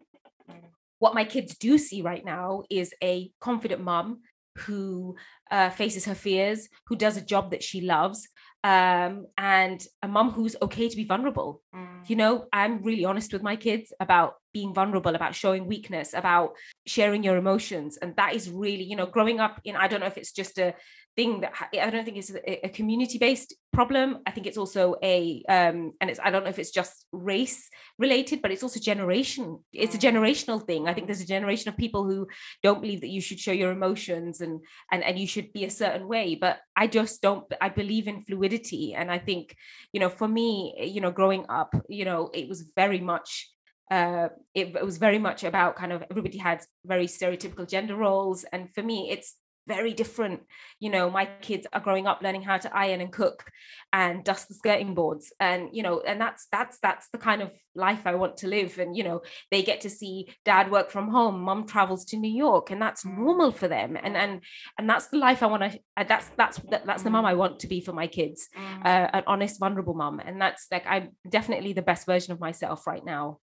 what 0.99 1.14
my 1.14 1.25
kids 1.25 1.57
do 1.57 1.78
see 1.78 2.02
right 2.02 2.25
now 2.25 2.62
is 2.71 2.95
a 3.02 3.30
confident 3.40 3.83
mum 3.83 4.21
who 4.59 5.16
uh, 5.50 5.71
faces 5.71 6.04
her 6.04 6.14
fears 6.14 6.69
who 6.87 6.97
does 6.97 7.16
a 7.16 7.23
job 7.23 7.50
that 7.50 7.62
she 7.62 7.80
loves 7.80 8.28
um, 8.62 9.26
and 9.38 9.83
a 10.02 10.09
mum 10.09 10.30
who's 10.30 10.57
okay 10.61 10.88
to 10.88 10.97
be 10.97 11.04
vulnerable. 11.04 11.62
Mm. 11.75 12.09
you 12.09 12.16
know 12.16 12.47
i'm 12.52 12.83
really 12.83 13.04
honest 13.04 13.33
with 13.33 13.42
my 13.42 13.57
kids 13.57 13.92
about 14.00 14.35
being 14.52 14.75
vulnerable 14.75 15.14
about 15.14 15.35
showing 15.35 15.66
weakness 15.66 16.14
about 16.14 16.54
sharing 16.87 17.23
your 17.23 17.37
emotions. 17.37 17.97
And 18.00 18.14
that 18.16 18.35
is 18.35 18.50
really 18.50 18.85
you 18.85 18.97
know 18.97 19.07
growing 19.07 19.40
up 19.40 19.61
in 19.64 19.76
i 19.76 19.87
don't 19.88 20.00
know 20.00 20.07
if 20.07 20.19
it's 20.19 20.33
just 20.33 20.59
a 20.59 20.75
thing 21.16 21.40
that 21.40 21.52
i 21.87 21.90
don't 21.90 22.04
think 22.04 22.16
it's 22.16 22.30
a, 22.30 22.66
a 22.66 22.69
community 22.69 23.19
based 23.19 23.54
problem. 23.73 24.19
I 24.26 24.30
think 24.33 24.47
it's 24.47 24.59
also 24.59 24.97
a 25.02 25.42
um 25.49 25.92
and 26.00 26.11
it's 26.11 26.21
i 26.25 26.30
don't 26.30 26.45
know 26.45 26.50
if 26.50 26.59
it's 26.59 26.73
just 26.73 27.07
race 27.12 27.69
related 27.99 28.42
but 28.42 28.50
it's 28.50 28.62
also 28.64 28.80
generation 28.80 29.59
it's 29.73 29.95
a 29.95 29.99
Mm. 29.99 30.07
generational 30.09 30.61
thing. 30.66 30.88
I 30.88 30.95
think 30.95 31.07
there's 31.07 31.21
a 31.21 31.26
generation 31.37 31.69
of 31.69 31.76
people 31.76 32.04
who 32.04 32.26
don't 32.62 32.80
believe 32.80 33.00
that 33.02 33.14
you 33.16 33.21
should 33.21 33.38
show 33.40 33.52
your 33.52 33.71
emotions 33.71 34.40
and 34.40 34.61
and 34.90 35.02
and 35.04 35.19
you 35.19 35.26
should 35.26 35.52
be 35.52 35.64
a 35.64 35.71
certain 35.83 36.07
way. 36.09 36.35
But 36.45 36.59
i 36.76 36.87
just 36.87 37.23
don't 37.23 37.45
i 37.61 37.69
believe 37.69 38.07
in 38.09 38.25
fluidity. 38.26 38.95
And 38.95 39.11
i 39.11 39.19
think 39.19 39.45
you 39.92 40.00
know 40.00 40.09
for 40.21 40.28
me 40.28 40.75
you 40.95 41.00
know 41.00 41.12
growing 41.21 41.45
up 41.49 41.71
you 41.88 42.04
know 42.04 42.30
it 42.40 42.49
was 42.49 42.61
very 42.83 43.00
much 43.12 43.50
uh 43.91 44.29
it, 44.55 44.75
it 44.77 44.85
was 44.85 44.99
very 44.99 45.19
much 45.19 45.45
about 45.45 45.77
kind 45.77 45.93
of 45.93 46.05
everybody 46.11 46.39
had 46.39 46.63
very 46.85 47.07
stereotypical 47.07 47.69
gender 47.69 47.97
roles 47.97 48.45
and 48.53 48.73
for 48.75 48.83
me 48.83 49.11
it's 49.11 49.35
very 49.69 49.93
different. 49.93 50.41
You 50.81 50.91
know 50.91 51.11
my 51.11 51.27
kids 51.43 51.67
are 51.73 51.81
growing 51.81 52.07
up 52.09 52.23
learning 52.23 52.43
how 52.43 52.59
to 52.59 52.77
iron 52.77 53.01
and 53.01 53.13
cook 53.13 53.45
and 53.93 54.25
dust 54.25 54.49
the 54.49 54.55
skirting 54.55 54.95
boards 54.95 55.33
and 55.39 55.69
you 55.73 55.83
know 55.85 56.01
and 56.01 56.21
that's 56.21 56.49
that's 56.51 56.79
that's 56.81 57.09
the 57.13 57.19
kind 57.19 57.41
of 57.43 57.51
life 57.75 58.03
i 58.07 58.15
want 58.15 58.37
to 58.39 58.49
live 58.49 58.79
and 58.79 58.97
you 58.97 59.05
know 59.05 59.21
they 59.51 59.63
get 59.63 59.81
to 59.83 59.91
see 59.91 60.29
dad 60.45 60.71
work 60.71 60.91
from 60.91 61.09
home 61.09 61.41
mom 61.41 61.67
travels 61.67 62.05
to 62.07 62.17
new 62.17 62.35
york 62.47 62.71
and 62.71 62.81
that's 62.83 63.05
normal 63.05 63.53
for 63.53 63.69
them 63.69 63.97
and 64.03 64.17
and 64.17 64.41
and 64.79 64.89
that's 64.91 65.09
the 65.09 65.19
life 65.19 65.43
i 65.43 65.47
want 65.47 65.63
to 65.63 65.79
that's 66.09 66.27
that's 66.37 66.59
that, 66.71 66.87
that's 66.87 67.03
the 67.03 67.11
mom 67.11 67.27
i 67.27 67.35
want 67.35 67.61
to 67.61 67.69
be 67.69 67.81
for 67.81 67.93
my 67.93 68.07
kids 68.07 68.49
Mm. 68.57 68.87
uh, 68.87 69.09
an 69.13 69.25
honest 69.27 69.61
vulnerable 69.61 69.95
mom 69.95 70.21
and 70.21 70.41
that's 70.41 70.67
like 70.73 70.87
i'm 70.87 71.11
definitely 71.29 71.73
the 71.75 71.83
best 71.91 72.07
version 72.07 72.33
of 72.33 72.41
myself 72.41 72.87
right 72.87 73.05
now 73.05 73.39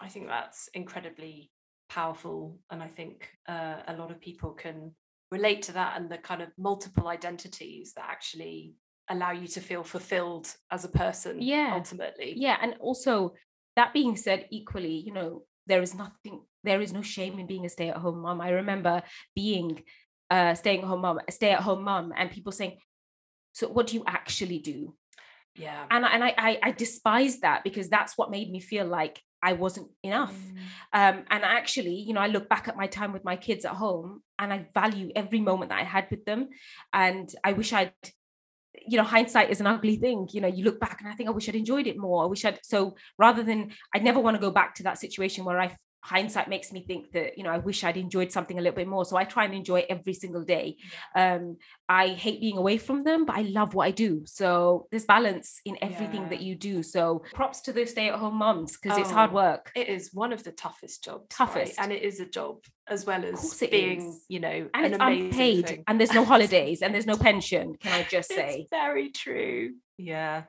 I 0.00 0.08
think 0.08 0.26
that's 0.28 0.68
incredibly 0.74 1.50
powerful. 1.88 2.58
And 2.70 2.82
I 2.82 2.88
think 2.88 3.28
uh, 3.48 3.76
a 3.86 3.96
lot 3.96 4.10
of 4.10 4.20
people 4.20 4.52
can 4.52 4.94
relate 5.30 5.62
to 5.62 5.72
that 5.72 5.96
and 5.96 6.10
the 6.10 6.18
kind 6.18 6.42
of 6.42 6.48
multiple 6.58 7.08
identities 7.08 7.92
that 7.94 8.04
actually 8.08 8.74
allow 9.08 9.32
you 9.32 9.46
to 9.48 9.60
feel 9.60 9.82
fulfilled 9.82 10.48
as 10.70 10.84
a 10.84 10.88
person 10.88 11.40
Yeah. 11.40 11.72
ultimately. 11.74 12.34
yeah 12.36 12.56
and 12.62 12.74
also 12.80 13.34
that 13.76 13.92
being 13.92 14.16
said 14.16 14.46
equally 14.50 14.94
you 15.06 15.12
know 15.12 15.42
there 15.66 15.82
is 15.82 15.94
nothing 15.94 16.42
there 16.64 16.80
is 16.80 16.92
no 16.92 17.02
shame 17.02 17.38
in 17.38 17.46
being 17.46 17.64
a 17.66 17.68
stay-at-home 17.68 18.20
mom 18.22 18.40
i 18.40 18.50
remember 18.50 19.02
being 19.34 19.82
a 20.30 20.54
staying 20.54 20.82
home 20.82 21.00
mom 21.00 21.18
a 21.28 21.32
stay-at-home 21.32 21.82
mom 21.82 22.12
and 22.16 22.30
people 22.30 22.52
saying 22.52 22.78
so 23.52 23.68
what 23.68 23.88
do 23.88 23.96
you 23.96 24.04
actually 24.06 24.58
do 24.60 24.94
Yeah. 25.56 25.86
and, 25.90 26.04
and 26.04 26.22
I, 26.24 26.34
I 26.38 26.58
i 26.62 26.70
despise 26.72 27.40
that 27.40 27.64
because 27.64 27.88
that's 27.88 28.16
what 28.16 28.30
made 28.30 28.50
me 28.50 28.60
feel 28.60 28.86
like 28.86 29.20
i 29.42 29.52
wasn't 29.52 29.88
enough. 30.02 30.34
Mm. 30.34 31.18
um, 31.18 31.24
and 31.30 31.44
actually 31.44 31.94
you 31.94 32.12
know 32.14 32.20
i 32.20 32.26
look 32.26 32.48
back 32.48 32.68
at 32.68 32.76
my 32.76 32.86
time 32.86 33.12
with 33.12 33.24
my 33.24 33.36
kids 33.36 33.64
at 33.64 33.72
home 33.72 34.22
and 34.38 34.52
i 34.52 34.66
value 34.74 35.10
every 35.14 35.40
moment 35.40 35.70
that 35.70 35.80
i 35.80 35.84
had 35.84 36.06
with 36.10 36.24
them. 36.24 36.48
And 36.92 37.32
i 37.44 37.52
wish 37.52 37.72
i'd 37.72 37.92
you 38.86 38.96
know 38.96 39.04
hindsight 39.04 39.50
is 39.50 39.60
an 39.60 39.66
ugly 39.66 39.96
thing. 39.96 40.28
You 40.32 40.40
know 40.40 40.48
you 40.48 40.64
look 40.64 40.80
back 40.80 41.00
and 41.00 41.08
i 41.08 41.14
think 41.14 41.28
i 41.28 41.32
wish 41.32 41.48
i'd 41.48 41.54
enjoyed 41.54 41.86
it 41.86 41.98
more. 41.98 42.24
I 42.24 42.26
wish 42.26 42.44
i'd 42.44 42.60
so 42.62 42.96
rather 43.18 43.42
than 43.42 43.72
i'd 43.94 44.04
never 44.04 44.20
want 44.20 44.36
to 44.36 44.40
go 44.40 44.50
back 44.50 44.74
to 44.76 44.82
that 44.84 44.98
situation 44.98 45.44
where 45.44 45.60
i 45.60 45.76
hindsight 46.02 46.48
makes 46.48 46.72
me 46.72 46.84
think 46.86 47.12
that 47.12 47.36
you 47.36 47.44
know 47.44 47.50
i 47.50 47.58
wish 47.58 47.84
i'd 47.84 47.96
enjoyed 47.96 48.32
something 48.32 48.58
a 48.58 48.60
little 48.62 48.76
bit 48.76 48.88
more 48.88 49.04
so 49.04 49.16
i 49.16 49.24
try 49.24 49.44
and 49.44 49.54
enjoy 49.54 49.84
every 49.88 50.14
single 50.14 50.42
day 50.44 50.76
um 51.14 51.56
i 51.88 52.08
hate 52.08 52.40
being 52.40 52.56
away 52.56 52.78
from 52.78 53.04
them 53.04 53.24
but 53.26 53.36
i 53.36 53.42
love 53.42 53.74
what 53.74 53.86
i 53.86 53.90
do 53.90 54.22
so 54.24 54.86
there's 54.90 55.04
balance 55.04 55.60
in 55.64 55.76
everything 55.82 56.28
that 56.30 56.40
you 56.40 56.54
do 56.54 56.82
so 56.82 57.22
props 57.34 57.60
to 57.60 57.72
those 57.72 57.90
stay-at-home 57.90 58.34
moms 58.36 58.76
because 58.78 58.96
it's 58.98 59.10
hard 59.10 59.30
Oh, 59.30 59.34
work 59.34 59.70
It 59.76 59.88
is 59.88 60.10
one 60.12 60.32
of 60.32 60.42
the 60.42 60.52
toughest 60.52 61.04
jobs. 61.04 61.20
right? 61.22 61.30
Toughest. 61.30 61.78
And 61.78 61.92
it 61.92 62.02
is 62.02 62.18
a 62.20 62.26
job 62.26 62.64
as 62.88 63.04
well 63.04 63.24
as 63.24 63.54
being, 63.70 64.08
is. 64.08 64.24
you 64.28 64.40
know, 64.40 64.68
and 64.74 64.86
an 64.86 64.94
it's 64.94 65.02
amazing 65.02 65.24
unpaid 65.30 65.68
thing. 65.68 65.84
and 65.86 66.00
there's 66.00 66.12
no 66.14 66.24
holidays 66.32 66.82
and 66.82 66.92
there's 66.94 67.06
no 67.06 67.16
pension 67.16 67.74
can 67.82 67.92
i 67.92 68.02
just 68.02 68.28
say 68.28 68.60
It's 68.62 68.70
very 68.70 69.10
true. 69.10 69.74
Yeah. 69.98 70.44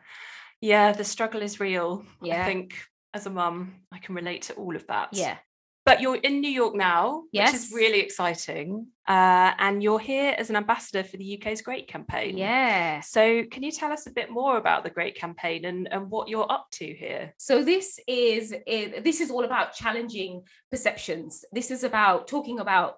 Yeah, 0.62 0.91
the 0.93 1.03
struggle 1.03 1.41
is 1.41 1.60
real. 1.60 2.03
I 2.24 2.27
Yeah. 2.27 2.46
think 2.46 2.75
as 3.13 3.25
a 3.25 3.29
mum, 3.29 3.75
I 3.91 3.97
can 3.99 4.15
relate 4.15 4.43
to 4.43 4.53
all 4.53 4.75
of 4.75 4.85
that. 4.87 5.09
yeah 5.13 5.37
but 5.83 5.99
you're 5.99 6.15
in 6.17 6.41
New 6.41 6.49
York 6.51 6.75
now, 6.75 7.23
Yes. 7.31 7.51
which 7.53 7.61
is 7.61 7.71
really 7.73 8.01
exciting. 8.01 8.85
Uh, 9.07 9.51
and 9.57 9.81
you're 9.81 9.97
here 9.99 10.35
as 10.37 10.51
an 10.51 10.55
ambassador 10.55 11.03
for 11.03 11.17
the 11.17 11.33
UK's 11.41 11.63
Great 11.63 11.87
campaign. 11.87 12.37
Yeah. 12.37 12.99
So, 13.01 13.43
can 13.45 13.63
you 13.63 13.71
tell 13.71 13.91
us 13.91 14.05
a 14.05 14.11
bit 14.11 14.29
more 14.29 14.57
about 14.57 14.83
the 14.83 14.91
Great 14.91 15.15
campaign 15.15 15.65
and, 15.65 15.91
and 15.91 16.11
what 16.11 16.29
you're 16.29 16.49
up 16.51 16.67
to 16.73 16.85
here? 16.85 17.33
So 17.39 17.63
this 17.63 17.99
is 18.07 18.53
i- 18.53 19.01
this 19.03 19.21
is 19.21 19.31
all 19.31 19.43
about 19.43 19.73
challenging 19.73 20.43
perceptions. 20.69 21.43
This 21.51 21.71
is 21.71 21.83
about 21.83 22.27
talking 22.27 22.59
about 22.59 22.97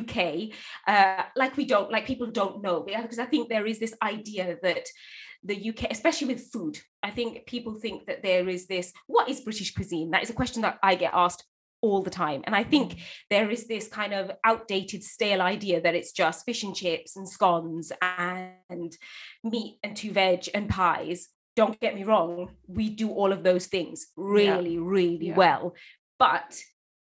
UK 0.00 0.50
uh, 0.88 1.22
like 1.36 1.56
we 1.56 1.66
don't 1.66 1.90
like 1.92 2.06
people 2.06 2.26
don't 2.30 2.62
know 2.62 2.80
because 2.80 3.18
I 3.20 3.26
think 3.26 3.48
there 3.48 3.66
is 3.66 3.78
this 3.78 3.94
idea 4.02 4.56
that 4.62 4.86
the 5.44 5.70
UK, 5.70 5.90
especially 5.90 6.28
with 6.28 6.50
food, 6.52 6.78
I 7.02 7.10
think 7.10 7.46
people 7.46 7.74
think 7.74 8.06
that 8.06 8.22
there 8.22 8.48
is 8.48 8.66
this 8.66 8.92
what 9.06 9.28
is 9.28 9.40
British 9.40 9.74
cuisine? 9.74 10.10
That 10.10 10.22
is 10.22 10.30
a 10.30 10.34
question 10.34 10.62
that 10.62 10.78
I 10.82 10.94
get 10.94 11.12
asked 11.14 11.44
all 11.84 12.00
the 12.00 12.10
time. 12.10 12.42
And 12.46 12.56
I 12.56 12.64
think 12.64 12.94
mm. 12.94 13.00
there 13.28 13.50
is 13.50 13.66
this 13.66 13.88
kind 13.88 14.14
of 14.14 14.30
outdated, 14.42 15.04
stale 15.04 15.42
idea 15.42 15.82
that 15.82 15.94
it's 15.94 16.12
just 16.12 16.46
fish 16.46 16.62
and 16.62 16.74
chips 16.74 17.14
and 17.16 17.28
scones 17.28 17.92
and 18.00 18.96
meat 19.44 19.76
and 19.82 19.94
two 19.94 20.10
veg 20.10 20.48
and 20.54 20.66
pies. 20.66 21.28
Don't 21.56 21.78
get 21.78 21.94
me 21.94 22.02
wrong, 22.02 22.52
we 22.66 22.88
do 22.88 23.10
all 23.10 23.32
of 23.32 23.44
those 23.44 23.66
things 23.66 24.06
really, 24.16 24.78
really 24.78 25.28
Yeah. 25.28 25.36
well. 25.36 25.74
But 26.18 26.58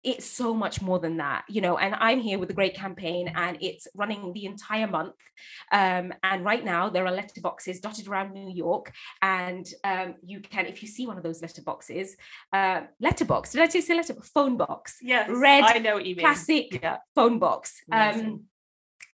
it's 0.04 0.26
so 0.26 0.54
much 0.54 0.82
more 0.82 1.00
than 1.00 1.18
that, 1.18 1.44
you 1.50 1.62
know. 1.62 1.78
And 1.78 1.96
I'm 1.96 2.20
here 2.20 2.40
with 2.40 2.48
the 2.48 2.56
Great 2.56 2.76
Campaign, 2.76 3.32
and 3.36 3.58
it's 3.62 3.88
running 3.96 4.34
the 4.34 4.46
entire 4.46 4.88
month. 4.88 5.16
Um, 5.72 6.14
and 6.24 6.44
right 6.46 6.64
now, 6.64 6.90
there 6.90 7.06
are 7.06 7.14
letterboxes 7.14 7.82
dotted 7.82 8.08
around 8.08 8.34
New 8.34 8.50
York, 8.50 8.94
and 9.22 9.68
um, 9.84 10.16
you 10.26 10.40
can, 10.40 10.66
if 10.66 10.82
you 10.82 10.88
see 10.88 11.06
one 11.06 11.18
of 11.18 11.24
those 11.24 11.42
letterboxes, 11.42 12.10
uh, 12.54 12.82
letterbox. 13.00 13.52
Did 13.52 13.62
I 13.62 13.68
just 13.68 13.88
say 13.88 13.96
letter? 13.96 14.16
Phone 14.34 14.58
box 14.58 14.98
Yes, 15.02 15.30
Red 15.32 15.64
I 15.64 15.80
know 15.80 15.96
what 15.96 16.06
you 16.06 16.16
mean. 16.16 16.26
classic 16.26 16.80
Yeah, 16.82 16.98
phone 17.16 17.40
box. 17.40 17.82
Um, 17.92 18.46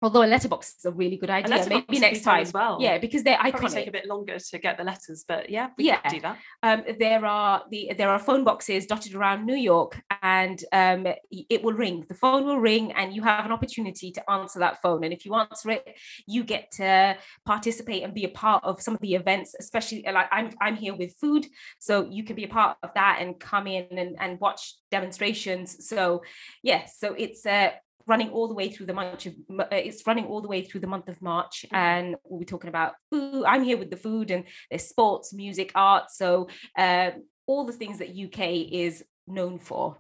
although 0.06 0.24
a 0.24 0.32
letterbox 0.36 0.76
is 0.78 0.86
a 0.86 0.92
really 0.92 1.18
good 1.18 1.30
idea. 1.30 1.66
Maybe 1.68 2.00
next 2.00 2.22
time 2.22 2.42
as 2.48 2.54
well. 2.54 2.78
Yeah, 2.80 2.98
because 3.06 3.24
they're 3.24 3.38
Probably 3.38 3.60
iconic. 3.70 3.74
take 3.74 3.88
a 3.88 3.92
bit 4.00 4.06
longer 4.14 4.38
to 4.52 4.56
get 4.66 4.78
the 4.78 4.84
letters, 4.92 5.26
but 5.28 5.50
yeah, 5.50 5.68
we 5.78 5.86
Yeah. 5.86 5.98
can 6.02 6.12
do 6.18 6.22
that. 6.22 6.38
um, 6.68 6.80
there 7.00 7.26
are 7.26 7.56
the 7.72 7.82
there 8.00 8.10
are 8.10 8.20
phone 8.20 8.44
boxes 8.50 8.86
dotted 8.86 9.14
around 9.16 9.46
New 9.46 9.56
York, 9.74 9.92
and 10.22 10.58
um, 10.82 11.02
it 11.56 11.60
will 11.64 11.74
ring. 11.86 12.06
The 12.08 12.14
phone 12.24 12.46
will 12.46 12.60
ring, 12.60 12.86
and 13.00 13.08
you 13.16 13.22
have 13.24 13.46
an 13.46 13.52
opportunity 13.52 14.12
to 14.18 14.22
answer 14.38 14.60
that 14.60 14.76
phone. 14.84 15.04
And 15.06 15.12
if 15.12 15.26
you 15.26 15.34
answer 15.36 15.72
it, 15.72 15.84
you 16.28 16.44
get 16.44 16.64
to 16.80 17.18
participate 17.46 18.04
and 18.04 18.14
be 18.14 18.26
a 18.26 18.34
part 18.46 18.64
of 18.64 18.82
some 18.86 18.94
of 18.94 19.02
the 19.02 19.16
events. 19.16 19.50
Especially 19.60 20.06
uh, 20.08 20.14
like 20.14 20.30
I'm 20.32 20.48
I'm 20.62 20.76
here 20.76 20.96
with 20.96 21.12
food, 21.24 21.44
so 21.80 21.94
you 22.18 22.24
can 22.24 22.36
be 22.36 22.44
a 22.44 22.54
part 22.60 22.78
of 22.84 22.92
that 23.00 23.16
and 23.22 23.40
come 23.40 23.66
in 23.68 23.88
and, 24.04 24.16
and 24.20 24.40
watch 24.40 24.62
demonstrations. 24.92 25.88
So 25.90 26.22
yeah, 26.64 26.86
so 27.00 27.08
it's 27.18 27.46
uh, 27.46 27.72
running 28.08 28.30
all 28.30 28.48
the 28.48 28.54
way 28.54 28.70
through 28.70 28.86
the 28.86 28.94
month 28.94 29.26
of 29.26 29.34
uh, 29.60 29.66
it's 29.72 30.06
running 30.06 30.26
all 30.26 30.42
the 30.42 30.48
way 30.48 30.62
through 30.62 30.82
the 30.82 30.88
month 30.88 31.10
of 31.10 31.22
March 31.22 31.66
and 31.72 32.16
we'll 32.24 32.40
be 32.40 32.46
talking 32.46 32.70
about 32.70 32.94
food. 33.12 33.46
I'm 33.46 33.64
here 33.64 33.78
with 33.78 33.90
the 33.90 33.98
food 33.98 34.32
and 34.32 34.44
there's 34.70 34.88
sports 34.88 35.34
music 35.34 35.72
art 35.76 36.12
so 36.12 36.48
um, 36.78 37.24
all 37.48 37.66
the 37.66 37.74
things 37.74 38.00
that 38.00 38.10
UK 38.10 38.72
is 38.72 39.04
known 39.28 39.60
for. 39.60 39.98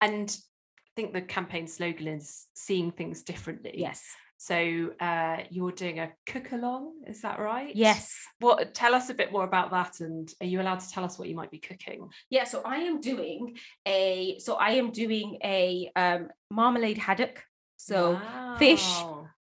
And 0.00 0.28
I 0.30 0.90
think 1.00 1.12
the 1.12 1.22
campaign 1.22 1.66
slogan 1.66 2.08
is 2.08 2.46
seeing 2.54 2.90
things 2.90 3.22
differently. 3.22 3.74
yes 3.74 4.04
So 4.46 4.92
uh, 5.00 5.38
you're 5.50 5.72
doing 5.72 5.98
a 5.98 6.12
cook 6.24 6.52
along, 6.52 7.02
is 7.08 7.20
that 7.22 7.40
right? 7.40 7.74
yes 7.74 8.14
What? 8.38 8.74
Tell 8.74 8.94
us 8.94 9.10
a 9.10 9.14
bit 9.14 9.32
more 9.32 9.44
about 9.44 9.68
that, 9.72 9.98
and 10.00 10.32
are 10.40 10.46
you 10.46 10.60
allowed 10.60 10.80
to 10.84 10.90
tell 10.94 11.04
us 11.04 11.18
what 11.18 11.28
you 11.28 11.34
might 11.34 11.50
be 11.50 11.58
cooking? 11.58 12.08
yeah 12.30 12.44
so 12.44 12.62
I 12.64 12.76
am 12.88 13.00
doing 13.00 13.56
a 13.86 14.38
so 14.38 14.54
I 14.54 14.70
am 14.80 14.88
doing 15.02 15.28
a 15.42 15.90
um, 15.96 16.28
marmalade 16.50 16.98
haddock 16.98 17.42
so 17.76 17.98
fish, 18.58 18.88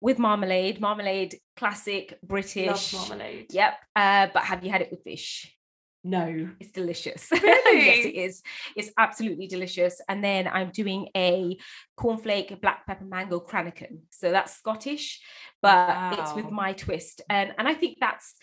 with 0.00 0.18
marmalade 0.18 0.80
marmalade 0.80 1.32
classic 1.56 2.18
British. 2.22 2.66
Love 2.66 2.76
British 2.76 3.08
marmalade. 3.08 3.46
yep 3.60 3.74
uh, 3.96 4.26
but 4.34 4.42
have 4.42 4.62
you 4.64 4.70
had 4.70 4.82
it 4.82 4.90
with 4.90 5.02
fish 5.02 5.56
No. 6.02 6.50
It's 6.58 6.72
delicious. 6.72 7.28
Really? 7.42 7.86
yes, 7.86 8.06
it 8.06 8.14
is. 8.14 8.42
It's 8.76 8.90
absolutely 8.98 9.46
delicious. 9.46 10.00
And 10.08 10.24
then 10.24 10.48
I'm 10.48 10.70
doing 10.70 11.08
a 11.16 11.56
cornflake 11.98 12.60
black 12.60 12.86
pepper 12.86 13.04
mango 13.04 13.40
cranachan. 13.40 14.00
So 14.10 14.30
that's 14.30 14.56
Scottish, 14.56 15.20
but 15.62 16.18
it's 16.18 16.34
with 16.34 16.50
my 16.50 16.72
twist. 16.72 17.22
And 17.28 17.52
and 17.58 17.68
I 17.68 17.74
think 17.74 17.98
that's 18.00 18.34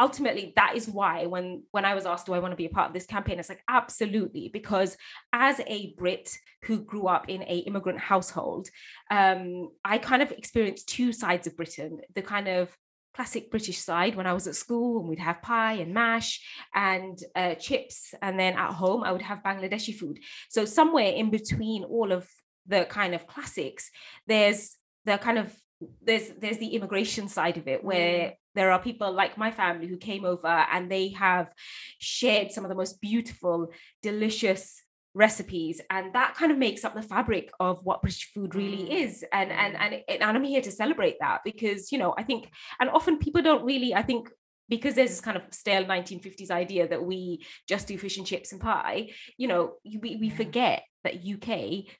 ultimately 0.00 0.52
that 0.56 0.74
is 0.74 0.88
why 0.88 1.26
when 1.26 1.62
when 1.70 1.84
I 1.84 1.94
was 1.94 2.06
asked, 2.06 2.26
do 2.26 2.32
I 2.32 2.40
want 2.40 2.52
to 2.52 2.56
be 2.56 2.66
a 2.66 2.70
part 2.70 2.88
of 2.88 2.94
this 2.94 3.06
campaign? 3.06 3.38
It's 3.38 3.48
like 3.48 3.62
absolutely, 3.68 4.50
because 4.52 4.96
as 5.32 5.60
a 5.66 5.94
Brit 5.96 6.36
who 6.64 6.80
grew 6.80 7.06
up 7.06 7.28
in 7.28 7.42
a 7.42 7.58
immigrant 7.68 8.00
household, 8.00 8.68
um, 9.10 9.70
I 9.84 9.98
kind 9.98 10.22
of 10.22 10.32
experienced 10.32 10.88
two 10.88 11.12
sides 11.12 11.46
of 11.46 11.56
Britain. 11.56 12.00
The 12.14 12.22
kind 12.22 12.48
of 12.48 12.76
classic 13.14 13.50
British 13.50 13.78
side 13.78 14.14
when 14.14 14.26
I 14.26 14.32
was 14.32 14.46
at 14.46 14.56
school 14.56 15.00
and 15.00 15.08
we'd 15.08 15.18
have 15.18 15.42
pie 15.42 15.74
and 15.74 15.92
mash 15.92 16.40
and 16.74 17.18
uh, 17.34 17.54
chips. 17.54 18.14
And 18.22 18.38
then 18.38 18.54
at 18.54 18.72
home, 18.72 19.02
I 19.02 19.12
would 19.12 19.22
have 19.22 19.42
Bangladeshi 19.42 19.94
food. 19.94 20.18
So, 20.48 20.64
somewhere 20.64 21.12
in 21.12 21.30
between 21.30 21.84
all 21.84 22.12
of 22.12 22.28
the 22.66 22.84
kind 22.84 23.14
of 23.14 23.26
classics, 23.26 23.90
there's 24.26 24.76
the 25.04 25.18
kind 25.18 25.38
of 25.38 25.54
there's 26.00 26.28
there's 26.38 26.58
the 26.58 26.74
immigration 26.76 27.28
side 27.28 27.56
of 27.56 27.66
it 27.66 27.82
where 27.82 28.34
there 28.54 28.70
are 28.70 28.78
people 28.78 29.12
like 29.12 29.38
my 29.38 29.50
family 29.50 29.88
who 29.88 29.96
came 29.96 30.24
over 30.24 30.46
and 30.46 30.90
they 30.90 31.08
have 31.08 31.50
shared 31.98 32.52
some 32.52 32.64
of 32.64 32.68
the 32.68 32.76
most 32.76 33.00
beautiful 33.00 33.72
delicious 34.02 34.82
recipes 35.14 35.80
and 35.90 36.14
that 36.14 36.34
kind 36.34 36.50
of 36.50 36.58
makes 36.58 36.84
up 36.84 36.94
the 36.94 37.02
fabric 37.02 37.50
of 37.60 37.84
what 37.84 38.00
british 38.00 38.30
food 38.32 38.54
really 38.54 38.84
Mm. 38.84 38.90
is 39.04 39.24
and 39.32 39.52
and 39.52 39.74
Mm. 39.74 40.02
and, 40.08 40.22
and 40.22 40.36
i'm 40.36 40.44
here 40.44 40.62
to 40.62 40.70
celebrate 40.70 41.16
that 41.20 41.40
because 41.44 41.92
you 41.92 41.98
know 41.98 42.14
i 42.16 42.22
think 42.22 42.48
and 42.80 42.88
often 42.88 43.18
people 43.18 43.42
don't 43.42 43.64
really 43.64 43.94
i 43.94 44.02
think 44.02 44.30
because 44.68 44.94
there's 44.94 45.10
this 45.10 45.20
kind 45.20 45.36
of 45.36 45.42
stale 45.50 45.84
1950s 45.84 46.50
idea 46.50 46.88
that 46.88 47.04
we 47.04 47.44
just 47.68 47.86
do 47.88 47.98
fish 47.98 48.16
and 48.16 48.26
chips 48.26 48.52
and 48.52 48.60
pie 48.60 49.10
you 49.36 49.48
know 49.48 49.74
we, 49.84 50.16
we 50.16 50.30
forget 50.30 50.82
that 51.04 51.14
uk 51.34 51.46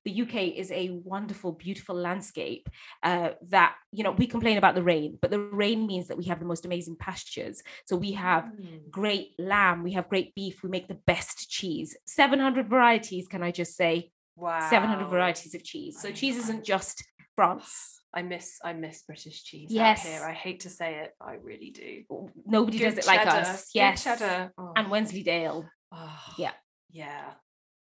the 0.04 0.22
uk 0.22 0.34
is 0.34 0.70
a 0.70 0.90
wonderful 0.90 1.52
beautiful 1.52 1.94
landscape 1.94 2.68
uh, 3.02 3.30
that 3.48 3.74
you 3.90 4.02
know 4.04 4.12
we 4.12 4.26
complain 4.26 4.58
about 4.58 4.74
the 4.74 4.82
rain 4.82 5.18
but 5.20 5.30
the 5.30 5.38
rain 5.38 5.86
means 5.86 6.08
that 6.08 6.16
we 6.18 6.24
have 6.24 6.38
the 6.38 6.44
most 6.46 6.64
amazing 6.64 6.96
pastures 6.96 7.62
so 7.86 7.96
we 7.96 8.12
have 8.12 8.44
Mm. 8.52 8.90
great 8.90 9.28
lamb 9.38 9.82
we 9.82 9.92
have 9.92 10.08
great 10.08 10.34
beef 10.34 10.62
we 10.62 10.68
make 10.68 10.88
the 10.88 10.98
best 11.06 11.48
cheese 11.50 11.96
700 12.06 12.68
varieties 12.68 13.26
can 13.28 13.42
i 13.42 13.50
just 13.50 13.76
say 13.76 14.10
Wow. 14.36 14.70
700 14.70 15.08
varieties 15.08 15.54
of 15.54 15.62
cheese 15.62 16.00
so 16.00 16.10
cheese 16.10 16.36
isn't 16.36 16.64
just 16.64 17.02
france 17.36 17.98
I 18.14 18.20
miss 18.20 18.58
I 18.62 18.74
miss 18.74 19.02
British 19.04 19.42
cheese 19.42 19.70
Yes. 19.70 20.02
here. 20.02 20.22
I 20.22 20.34
hate 20.34 20.60
to 20.60 20.68
say 20.68 20.96
it, 20.96 21.14
but 21.18 21.28
I 21.28 21.34
really 21.36 21.70
do. 21.70 22.28
nobody 22.44 22.76
Good 22.78 22.84
does 22.90 22.98
it 22.98 23.06
like 23.06 23.20
cheddar, 23.20 23.38
us 23.40 23.62
good 23.72 23.78
yes 23.80 24.04
cheddar. 24.04 24.52
Oh. 24.58 24.74
and 24.76 24.90
wensleydale 24.90 25.64
Oh, 25.90 26.20
Yeah. 26.36 26.52
Yeah. 26.90 27.32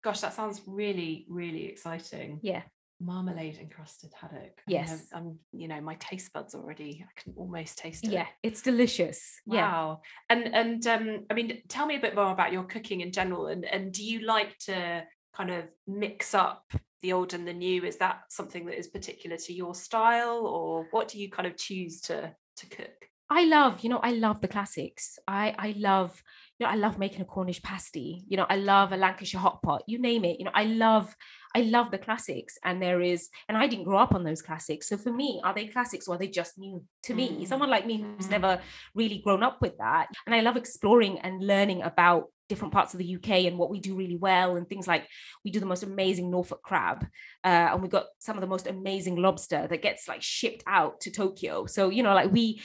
Gosh, 0.04 0.22
that 0.22 0.34
sounds 0.34 0.62
really, 0.68 1.26
really 1.30 1.66
exciting. 1.66 2.40
yeah 2.44 2.64
Marmalade 3.00 3.60
encrusted 3.62 4.12
haddock. 4.20 4.60
I 4.68 4.72
mean, 4.72 4.80
I'm- 4.80 4.88
Yes. 4.88 5.08
I'm, 5.14 5.38
you 5.52 5.68
know, 5.68 5.80
my 5.82 5.96
taste 6.00 6.34
buds 6.34 6.56
already. 6.56 7.06
I 7.08 7.22
can 7.22 7.34
almost 7.38 7.78
taste 7.78 8.04
it. 8.06 8.12
yeah 8.12 8.26
it's 8.42 8.62
delicious 8.64 9.20
yeah 9.46 9.62
Wow. 9.72 10.02
And 10.30 10.44
and 10.56 10.88
um, 10.88 11.26
I 11.30 11.34
mean, 11.36 11.62
tell 11.68 11.86
me 11.86 11.96
a 11.98 12.00
bit 12.00 12.16
more 12.16 12.32
about 12.32 12.52
your 12.52 12.64
cooking 12.64 13.02
in 13.02 13.12
general. 13.12 13.48
And 13.48 13.66
and 13.66 13.92
do 13.94 14.04
you 14.04 14.22
like 14.26 14.58
to 14.70 15.04
kind 15.36 15.52
of 15.52 15.66
mix 15.86 16.34
up 16.34 16.64
the 17.04 17.14
old 17.14 17.36
and 17.36 17.48
the 17.48 17.54
new? 17.54 17.84
Is 17.84 17.98
that 17.98 18.22
something 18.30 18.66
that 18.66 18.80
is 18.80 18.88
particular 18.88 19.38
to 19.38 19.54
your 19.54 19.76
style, 19.76 20.48
or 20.48 20.88
what 20.90 21.08
do 21.10 21.20
you 21.20 21.30
kind 21.30 21.48
of 21.48 21.56
choose 21.56 22.02
to 22.08 22.34
to 22.60 22.66
cook? 22.78 22.98
I 23.30 23.44
love, 23.46 23.82
you 23.82 23.90
know, 23.92 24.00
I 24.02 24.14
love 24.14 24.42
the 24.42 24.48
classics. 24.48 25.20
I 25.28 25.54
I 25.68 25.76
love, 25.78 26.20
you 26.60 26.66
know, 26.66 26.72
I 26.72 26.76
love 26.76 26.98
making 26.98 27.22
a 27.22 27.26
Cornish 27.26 27.62
pasty. 27.62 28.24
You 28.28 28.38
know, 28.38 28.48
I 28.50 28.56
love 28.56 28.92
a 28.92 28.98
Lancashire 28.98 29.40
hot 29.40 29.62
pot. 29.62 29.84
You 29.88 30.00
name 30.00 30.26
it. 30.26 30.40
You 30.40 30.46
know, 30.46 30.52
I 30.56 30.64
love, 30.64 31.16
I 31.56 31.62
love 31.62 31.92
the 31.92 32.00
classics. 32.00 32.58
And 32.64 32.82
there 32.82 33.02
is, 33.02 33.30
and 33.48 33.56
I 33.56 33.68
didn't 33.68 33.86
grow 33.86 34.00
up 34.00 34.16
on 34.16 34.24
those 34.24 34.42
classics. 34.42 34.90
So 34.90 34.98
for 34.98 35.12
me, 35.12 35.40
are 35.44 35.54
they 35.54 35.68
classics 35.68 36.08
or 36.08 36.16
are 36.16 36.18
they 36.18 36.28
just 36.28 36.58
new 36.58 36.84
to 37.04 37.14
me? 37.14 37.30
Mm. 37.30 37.48
Someone 37.48 37.70
like 37.70 37.86
me 37.86 38.02
who's 38.02 38.28
Mm. 38.28 38.32
never 38.32 38.62
really 38.96 39.20
grown 39.20 39.44
up 39.44 39.62
with 39.62 39.78
that. 39.78 40.08
And 40.26 40.34
I 40.34 40.42
love 40.42 40.58
exploring 40.58 41.20
and 41.20 41.46
learning 41.46 41.84
about 41.84 42.26
different 42.50 42.74
parts 42.74 42.94
of 42.94 43.00
the 43.00 43.16
UK 43.16 43.46
and 43.46 43.58
what 43.58 43.70
we 43.70 43.80
do 43.80 43.94
really 43.94 44.16
well 44.16 44.56
and 44.56 44.68
things 44.70 44.88
like 44.88 45.06
we 45.44 45.52
do 45.52 45.60
the 45.60 45.66
most 45.66 45.84
amazing 45.84 46.32
Norfolk 46.32 46.62
crab 46.64 47.06
uh, 47.44 47.48
and 47.74 47.82
we 47.84 47.90
got 47.90 48.06
some 48.20 48.38
of 48.38 48.42
the 48.42 48.48
most 48.48 48.68
amazing 48.68 49.18
lobster 49.18 49.68
that 49.68 49.82
gets 49.82 50.08
like 50.08 50.22
shipped 50.24 50.64
out 50.66 51.02
to 51.02 51.12
Tokyo. 51.12 51.66
So 51.66 51.90
you 51.90 52.04
know, 52.04 52.14
like 52.14 52.32
we 52.32 52.62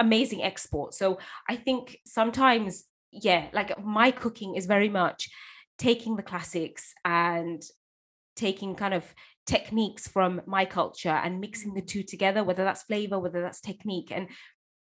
amazing 0.00 0.42
export. 0.42 0.94
So 0.94 1.18
I 1.48 1.56
think 1.56 1.98
sometimes, 2.06 2.84
yeah, 3.22 3.48
like 3.52 3.82
my 3.82 4.10
cooking 4.10 4.54
is 4.54 4.66
very 4.66 4.88
much 4.88 5.30
taking 5.78 6.16
the 6.16 6.22
classics 6.22 6.92
and 7.04 7.62
taking 8.36 8.74
kind 8.74 8.94
of 8.94 9.04
techniques 9.46 10.08
from 10.08 10.40
my 10.46 10.64
culture 10.64 11.08
and 11.10 11.40
mixing 11.40 11.74
the 11.74 11.82
two 11.82 12.02
together, 12.02 12.42
whether 12.42 12.64
that's 12.64 12.82
flavor, 12.82 13.18
whether 13.18 13.42
that's 13.42 13.60
technique. 13.60 14.10
And 14.10 14.28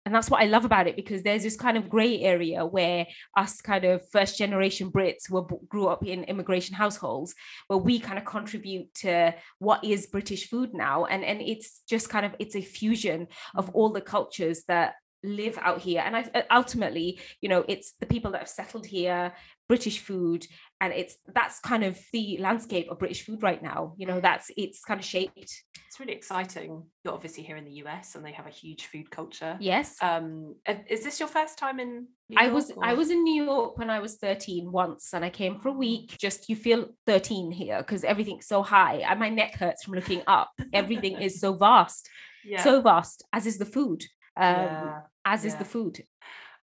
and 0.06 0.14
that's 0.14 0.28
what 0.28 0.42
I 0.42 0.46
love 0.46 0.66
about 0.66 0.86
it 0.86 0.96
because 0.96 1.22
there's 1.22 1.44
this 1.44 1.56
kind 1.56 1.78
of 1.78 1.88
gray 1.88 2.20
area 2.20 2.66
where 2.66 3.06
us 3.38 3.62
kind 3.62 3.86
of 3.86 4.06
first 4.10 4.36
generation 4.36 4.90
Brits 4.92 5.28
who 5.28 5.48
grew 5.66 5.86
up 5.86 6.04
in 6.04 6.24
immigration 6.24 6.74
households, 6.74 7.34
where 7.68 7.78
we 7.78 7.98
kind 7.98 8.18
of 8.18 8.26
contribute 8.26 8.92
to 8.96 9.34
what 9.60 9.82
is 9.82 10.06
British 10.08 10.50
food 10.50 10.74
now, 10.74 11.06
and 11.06 11.24
and 11.24 11.40
it's 11.40 11.80
just 11.88 12.10
kind 12.10 12.26
of 12.26 12.34
it's 12.38 12.54
a 12.54 12.60
fusion 12.60 13.28
of 13.54 13.68
mm. 13.68 13.70
all 13.74 13.90
the 13.90 14.02
cultures 14.02 14.64
that 14.68 14.94
live 15.24 15.58
out 15.60 15.80
here. 15.80 16.02
And 16.04 16.16
I 16.16 16.44
ultimately 16.50 17.20
you 17.40 17.48
know 17.48 17.64
it's 17.68 17.94
the 18.00 18.06
people 18.06 18.30
that 18.32 18.38
have 18.38 18.48
settled 18.48 18.86
here 18.86 19.32
British 19.68 20.00
food 20.00 20.46
and 20.80 20.92
it's 20.92 21.16
that's 21.34 21.58
kind 21.60 21.84
of 21.84 21.98
the 22.12 22.36
landscape 22.38 22.90
of 22.90 22.98
British 22.98 23.24
food 23.24 23.42
right 23.42 23.62
now. 23.62 23.94
You 23.96 24.06
know 24.06 24.20
that's 24.20 24.50
it's 24.56 24.84
kind 24.84 25.00
of 25.00 25.06
shaped. 25.06 25.62
It's 25.86 25.98
really 25.98 26.12
exciting. 26.12 26.82
You're 27.02 27.14
obviously 27.14 27.44
here 27.44 27.56
in 27.56 27.64
the 27.64 27.82
US 27.84 28.14
and 28.14 28.24
they 28.24 28.32
have 28.32 28.46
a 28.46 28.50
huge 28.50 28.86
food 28.86 29.10
culture. 29.10 29.56
Yes. 29.60 29.96
Um 30.02 30.56
is 30.88 31.02
this 31.02 31.18
your 31.18 31.28
first 31.28 31.56
time 31.56 31.80
in 31.80 32.08
New 32.28 32.36
I 32.38 32.48
was 32.48 32.70
or? 32.72 32.84
I 32.84 32.92
was 32.92 33.10
in 33.10 33.22
New 33.22 33.42
York 33.44 33.78
when 33.78 33.88
I 33.88 34.00
was 34.00 34.16
13 34.16 34.70
once 34.70 35.14
and 35.14 35.24
I 35.24 35.30
came 35.30 35.58
for 35.60 35.70
a 35.70 35.72
week. 35.72 36.16
Just 36.18 36.50
you 36.50 36.56
feel 36.56 36.88
13 37.06 37.50
here 37.50 37.78
because 37.78 38.04
everything's 38.04 38.46
so 38.46 38.62
high 38.62 38.96
and 38.96 39.18
my 39.18 39.30
neck 39.30 39.54
hurts 39.54 39.84
from 39.84 39.94
looking 39.94 40.22
up. 40.26 40.50
Everything 40.74 41.20
is 41.20 41.40
so 41.40 41.54
vast. 41.54 42.08
Yeah. 42.46 42.62
so 42.62 42.82
vast 42.82 43.24
as 43.32 43.46
is 43.46 43.56
the 43.56 43.64
food 43.64 44.04
yeah 44.36 45.00
as 45.24 45.44
yeah. 45.44 45.48
is 45.48 45.56
the 45.56 45.64
food. 45.64 46.04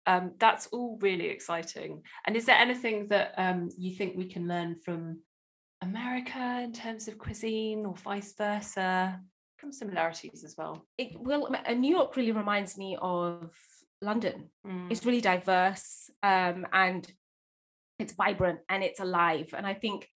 Um, 0.07 0.33
that's 0.39 0.67
all 0.69 0.99
really 1.01 1.29
exciting. 1.29 2.03
And 2.27 2.37
is 2.37 2.47
there 2.47 2.57
anything 2.57 3.09
that 3.09 3.35
um, 3.37 3.69
you 3.79 3.95
think 3.95 4.17
we 4.17 4.27
can 4.27 4.49
learn 4.49 4.77
from 4.85 5.21
America 5.83 6.61
in 6.63 6.73
terms 6.73 7.09
of 7.09 7.19
cuisine 7.19 7.87
or 7.87 7.95
vice 7.97 8.35
versa? 8.37 9.21
Some 9.61 9.73
similarities 9.73 10.43
as 10.45 10.55
well. 10.57 10.87
It, 10.97 11.13
well, 11.19 11.55
New 11.77 11.95
York 11.95 12.17
really 12.17 12.33
reminds 12.33 12.79
me 12.79 12.97
of 13.01 13.53
London. 14.01 14.49
Mm. 14.67 14.91
It's 14.91 15.05
really 15.05 15.21
diverse 15.21 16.11
um, 16.23 16.67
and 16.73 17.07
it's 17.99 18.15
vibrant 18.15 18.61
and 18.69 18.83
it's 18.83 19.01
alive. 19.01 19.53
And 19.57 19.67
I 19.67 19.75
think 19.75 20.09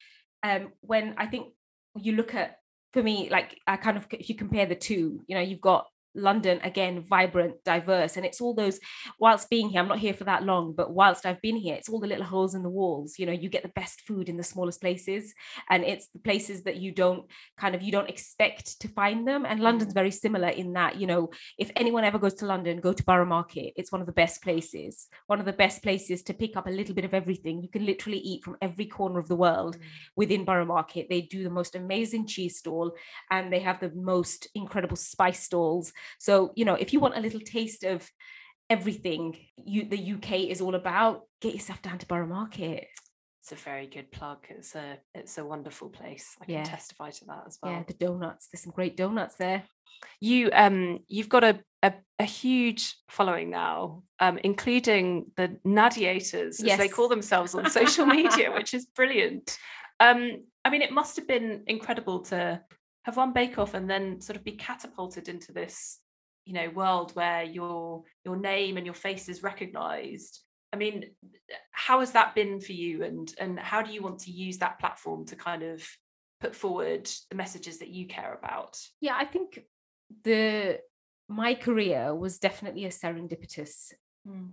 um, 0.43 0.73
when 0.81 1.14
I 1.19 1.27
think 1.27 1.49
you 1.97 2.12
look 2.12 2.35
at, 2.35 2.57
for 2.95 3.03
me, 3.03 3.29
like 3.29 3.59
I 3.67 3.77
kind 3.77 3.99
of, 3.99 4.07
if 4.11 4.29
you 4.29 4.35
compare 4.35 4.67
the 4.67 4.75
two, 4.75 5.21
you 5.27 5.35
know, 5.35 5.43
you've 5.43 5.61
got 5.61 5.87
London 6.14 6.61
again 6.62 7.03
vibrant 7.03 7.57
diverse 7.64 8.16
and 8.16 8.24
it's 8.24 8.40
all 8.40 8.55
those 8.55 8.79
whilst 9.18 9.50
being 9.50 9.68
here 9.68 9.81
I'm 9.81 9.88
not 9.88 9.98
here 9.98 10.14
for 10.14 10.24
that 10.24 10.44
long 10.44 10.72
but 10.72 10.92
whilst 10.92 11.27
I've 11.27 11.42
been 11.42 11.57
here 11.57 11.74
it's 11.74 11.88
all 11.88 12.00
the 12.00 12.07
little 12.07 12.24
holes 12.24 12.55
in 12.55 12.62
the 12.62 12.70
walls 12.70 13.18
you 13.18 13.27
know 13.27 13.33
you 13.33 13.48
get 13.48 13.62
the 13.62 13.68
best 13.74 14.03
food 14.03 14.29
in 14.29 14.37
the 14.37 14.42
smallest 14.42 14.81
places 14.81 15.35
and 15.70 15.85
it's 15.85 16.09
the 16.09 16.18
places 16.20 16.62
that 16.64 16.77
you 16.77 16.92
don't 16.92 17.27
kind 17.59 17.74
of 17.74 17.83
you 17.83 17.90
don't 17.90 18.09
expect 18.09 18.81
to 18.81 18.88
find 18.88 19.27
them 19.27 19.44
and 19.44 19.61
London's 19.61 19.92
mm. 19.92 19.94
very 19.94 20.11
similar 20.11 20.48
in 20.48 20.72
that 20.74 20.96
you 20.96 21.07
know 21.07 21.31
if 21.59 21.70
anyone 21.77 22.05
ever 22.05 22.18
goes 22.18 22.35
to 22.35 22.46
London 22.46 22.81
go 22.81 22.92
to 22.92 23.05
Borough 23.05 23.27
Market 23.27 23.72
it's 23.77 23.92
one 23.92 24.00
of 24.00 24.07
the 24.07 24.12
best 24.12 24.42
places 24.42 25.09
one 25.27 25.40
of 25.40 25.46
the 25.46 25.53
best 25.53 25.83
places 25.83 26.22
to 26.22 26.35
pick 26.35 26.57
up 26.57 26.66
a 26.66 26.70
little 26.70 26.94
bit 26.94 27.05
of 27.05 27.14
everything 27.14 27.62
you 27.62 27.68
can 27.68 27.85
literally 27.85 28.18
eat 28.18 28.44
from 28.44 28.57
every 28.62 28.87
corner 28.87 29.18
of 29.18 29.29
the 29.29 29.37
world 29.37 29.77
mm. 29.77 29.83
within 30.16 30.44
Borough 30.44 30.64
Market 30.64 31.07
they 31.11 31.22
do 31.22 31.42
the 31.42 31.50
most 31.50 31.74
amazing 31.74 32.27
cheese 32.27 32.59
stall 32.59 32.92
and 33.31 33.53
they 33.53 33.61
have 33.61 33.81
the 33.81 33.90
most 33.94 34.48
incredible 34.55 34.96
spice 34.96 35.42
stalls 35.42 35.92
so, 36.19 36.53
you 36.55 36.64
know, 36.64 36.75
if 36.75 36.93
you 36.93 37.01
want 37.01 37.17
a 37.17 37.21
little 37.21 37.40
taste 37.40 37.85
of 37.85 38.09
everything 38.71 39.37
you 39.57 39.85
the 39.85 40.14
UK 40.14 40.51
is 40.51 40.61
all 40.61 40.75
about, 40.75 41.23
get 41.40 41.55
yourself 41.55 41.83
down 41.83 41.99
to 41.99 42.07
Borough 42.07 42.27
Market. 42.27 42.87
It's 43.40 43.53
a 43.53 43.57
very 43.57 43.87
good 43.87 44.11
plug. 44.11 44.38
It's 44.49 44.75
a 44.75 44.99
it's 45.14 45.37
a 45.38 45.45
wonderful 45.45 45.90
place. 45.90 46.35
I 46.40 46.47
can 46.47 46.55
yeah. 46.55 46.64
testify 46.64 47.11
to 47.11 47.25
that 47.27 47.45
as 47.47 47.59
well. 47.62 47.73
Yeah, 47.73 47.83
the 47.87 47.95
donuts. 47.95 48.49
There's 48.49 48.62
some 48.62 48.73
great 48.73 48.97
donuts 48.97 49.37
there. 49.37 49.64
You 50.21 50.51
um 50.53 51.01
you've 51.09 51.29
got 51.29 51.45
a 51.45 51.61
a, 51.83 51.93
a 52.19 52.25
huge 52.25 52.97
following 53.11 53.51
now, 53.51 54.05
um, 54.19 54.38
including 54.43 55.27
the 55.37 55.59
Nadiators, 55.67 56.61
as 56.61 56.62
yes. 56.62 56.79
they 56.79 56.88
call 56.88 57.09
themselves 57.09 57.55
on 57.55 57.69
social 57.69 58.07
media, 58.07 58.51
which 58.55 58.73
is 58.73 58.87
brilliant. 58.87 59.59
Um, 60.01 60.45
I 60.64 60.71
mean, 60.71 60.81
it 60.81 60.93
must 60.93 61.17
have 61.17 61.29
been 61.29 61.64
incredible 61.67 62.21
to 62.21 62.62
have 63.05 63.17
won 63.17 63.33
Bake 63.33 63.59
Off 63.59 63.75
and 63.75 63.88
then 63.88 64.21
sort 64.21 64.37
of 64.37 64.45
be 64.45 64.53
catapulted 64.53 65.29
into 65.29 65.53
this 65.53 66.01
you 66.45 66.53
know 66.53 66.71
world 66.71 67.14
where 67.14 67.43
your 67.43 68.03
your 68.25 68.37
name 68.37 68.77
and 68.77 68.87
your 68.87 68.95
face 68.95 69.29
is 69.29 69.43
recognized. 69.43 70.40
I 70.73 70.77
mean 70.77 71.11
how 71.71 72.01
has 72.01 72.12
that 72.12 72.35
been 72.35 72.61
for 72.61 72.73
you? 72.73 73.05
And 73.05 73.33
and 73.38 73.59
how 73.59 73.83
do 73.83 73.93
you 73.93 74.03
want 74.03 74.21
to 74.21 74.31
use 74.31 74.59
that 74.59 74.79
platform 74.79 75.25
to 75.27 75.37
kind 75.37 75.62
of 75.62 75.87
put 76.40 76.55
forward 76.55 77.09
the 77.31 77.37
messages 77.37 77.79
that 77.79 77.88
you 77.88 78.07
care 78.07 78.35
about? 78.35 78.79
Yeah 79.01 79.17
i 79.17 79.25
think 79.25 79.61
the 80.25 80.81
my 81.29 81.55
career 81.55 82.14
was 82.14 82.38
definitely 82.38 82.85
a 82.85 82.90
serendipitous 82.90 83.93
mm. 84.29 84.51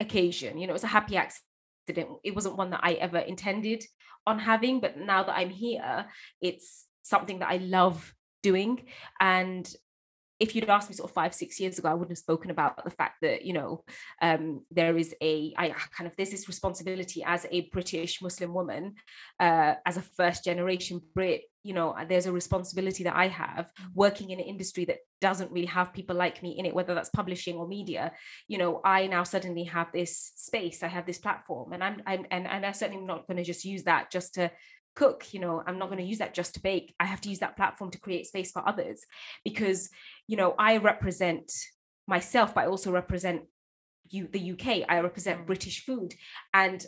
occasion. 0.00 0.58
You 0.58 0.66
know 0.66 0.72
it 0.72 0.80
was 0.80 0.84
a 0.84 0.88
happy 0.88 1.16
accident. 1.16 2.08
It 2.24 2.34
wasn't 2.34 2.56
one 2.56 2.70
that 2.70 2.80
i 2.82 2.94
ever 2.94 3.18
intended 3.18 3.84
on 4.26 4.38
having 4.38 4.80
but 4.80 4.96
now 4.96 5.22
that 5.22 5.36
i'm 5.36 5.50
here 5.50 6.06
it's 6.40 6.86
something 7.04 7.38
that 7.38 7.50
i 7.50 7.58
love 7.58 8.12
doing 8.42 8.82
and 9.20 9.74
if 10.40 10.54
you'd 10.54 10.68
asked 10.68 10.90
me 10.90 10.96
sort 10.96 11.08
of 11.08 11.14
five 11.14 11.32
six 11.32 11.60
years 11.60 11.78
ago 11.78 11.88
i 11.88 11.94
wouldn't 11.94 12.10
have 12.10 12.18
spoken 12.18 12.50
about 12.50 12.82
the 12.84 12.90
fact 12.90 13.16
that 13.22 13.44
you 13.44 13.52
know 13.52 13.84
um, 14.20 14.64
there 14.70 14.96
is 14.96 15.14
a 15.22 15.54
I 15.56 15.68
kind 15.68 16.08
of 16.08 16.16
there's 16.16 16.30
this 16.30 16.48
responsibility 16.48 17.22
as 17.24 17.46
a 17.50 17.68
british 17.72 18.20
muslim 18.20 18.52
woman 18.52 18.94
uh, 19.38 19.74
as 19.86 19.96
a 19.96 20.02
first 20.02 20.44
generation 20.44 21.00
brit 21.14 21.42
you 21.62 21.72
know 21.72 21.96
there's 22.08 22.26
a 22.26 22.32
responsibility 22.32 23.04
that 23.04 23.16
i 23.16 23.28
have 23.28 23.66
mm. 23.80 23.86
working 23.94 24.30
in 24.30 24.38
an 24.38 24.44
industry 24.44 24.84
that 24.84 24.98
doesn't 25.20 25.50
really 25.50 25.66
have 25.66 25.94
people 25.94 26.14
like 26.14 26.42
me 26.42 26.56
in 26.58 26.66
it 26.66 26.74
whether 26.74 26.94
that's 26.94 27.10
publishing 27.10 27.56
or 27.56 27.66
media 27.66 28.12
you 28.48 28.58
know 28.58 28.80
i 28.84 29.06
now 29.06 29.22
suddenly 29.22 29.64
have 29.64 29.90
this 29.92 30.32
space 30.36 30.82
i 30.82 30.88
have 30.88 31.06
this 31.06 31.18
platform 31.18 31.72
and 31.72 31.82
i'm, 31.82 32.02
I'm 32.06 32.26
and, 32.30 32.46
and 32.46 32.66
i'm 32.66 32.74
certainly 32.74 33.04
not 33.04 33.26
going 33.26 33.38
to 33.38 33.44
just 33.44 33.64
use 33.64 33.84
that 33.84 34.10
just 34.10 34.34
to 34.34 34.50
cook 34.94 35.26
you 35.32 35.40
know 35.40 35.62
i'm 35.66 35.78
not 35.78 35.88
going 35.88 35.98
to 35.98 36.04
use 36.04 36.18
that 36.18 36.34
just 36.34 36.54
to 36.54 36.60
bake 36.60 36.94
i 37.00 37.04
have 37.04 37.20
to 37.20 37.28
use 37.28 37.40
that 37.40 37.56
platform 37.56 37.90
to 37.90 38.00
create 38.00 38.26
space 38.26 38.50
for 38.52 38.66
others 38.68 39.02
because 39.44 39.90
you 40.26 40.36
know 40.36 40.54
i 40.58 40.76
represent 40.76 41.50
myself 42.06 42.54
but 42.54 42.64
i 42.64 42.66
also 42.66 42.90
represent 42.90 43.42
you 44.10 44.28
the 44.28 44.52
uk 44.52 44.66
i 44.88 45.00
represent 45.00 45.40
mm. 45.40 45.46
british 45.46 45.84
food 45.84 46.14
and 46.52 46.86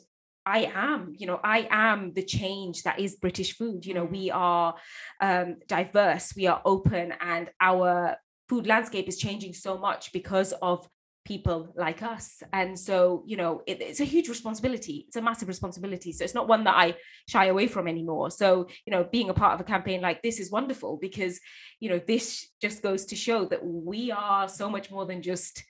I 0.49 0.71
am, 0.77 1.13
you 1.19 1.27
know, 1.27 1.41
I 1.43 1.67
am 1.73 2.13
the 2.13 2.23
change 2.23 2.85
that 2.85 3.01
is 3.01 3.17
British 3.17 3.57
food. 3.57 3.85
You 3.85 3.95
know, 3.95 4.05
we 4.05 4.29
mm. 4.29 4.37
are 4.37 4.77
um, 5.21 5.57
diverse, 5.67 6.35
we 6.37 6.47
are 6.47 6.63
open, 6.65 7.15
and 7.21 7.51
our 7.61 8.17
food 8.49 8.69
landscape 8.69 9.09
is 9.09 9.19
changing 9.19 9.55
so 9.55 9.77
much 9.77 10.13
because 10.13 10.53
of 10.63 10.89
people 11.27 11.75
like 11.77 12.03
us. 12.03 12.43
And 12.53 12.79
so 12.79 13.23
you 13.27 13.37
know 13.37 13.63
it, 13.67 13.83
it's 13.83 14.01
a 14.01 14.05
huge 14.05 14.29
responsibility. 14.29 15.05
It's 15.09 15.17
a 15.17 15.23
massive 15.23 15.49
responsibility. 15.49 16.13
So 16.13 16.25
it's 16.25 16.35
not 16.35 16.49
one 16.49 16.65
that 16.65 16.77
i 16.77 16.95
shy 17.29 17.47
away 17.47 17.67
from 17.67 17.89
anymore. 17.89 18.31
So 18.31 18.69
you 18.87 18.91
know 18.93 19.05
being 19.05 19.29
a 19.29 19.35
part 19.35 19.55
of 19.55 19.61
a 19.61 19.65
campaign 19.65 20.01
like 20.01 20.23
this 20.23 20.41
is 20.41 20.51
wonderful 20.51 20.99
because 21.01 21.41
you 21.81 21.91
know 21.91 22.01
this 22.07 22.49
just 22.63 22.83
goes 22.83 23.05
to 23.07 23.17
show 23.17 23.45
that 23.47 23.65
we 23.65 24.11
are 24.11 24.49
so 24.49 24.71
much 24.71 24.91
more 24.91 25.05
than 25.05 25.21
just 25.21 25.63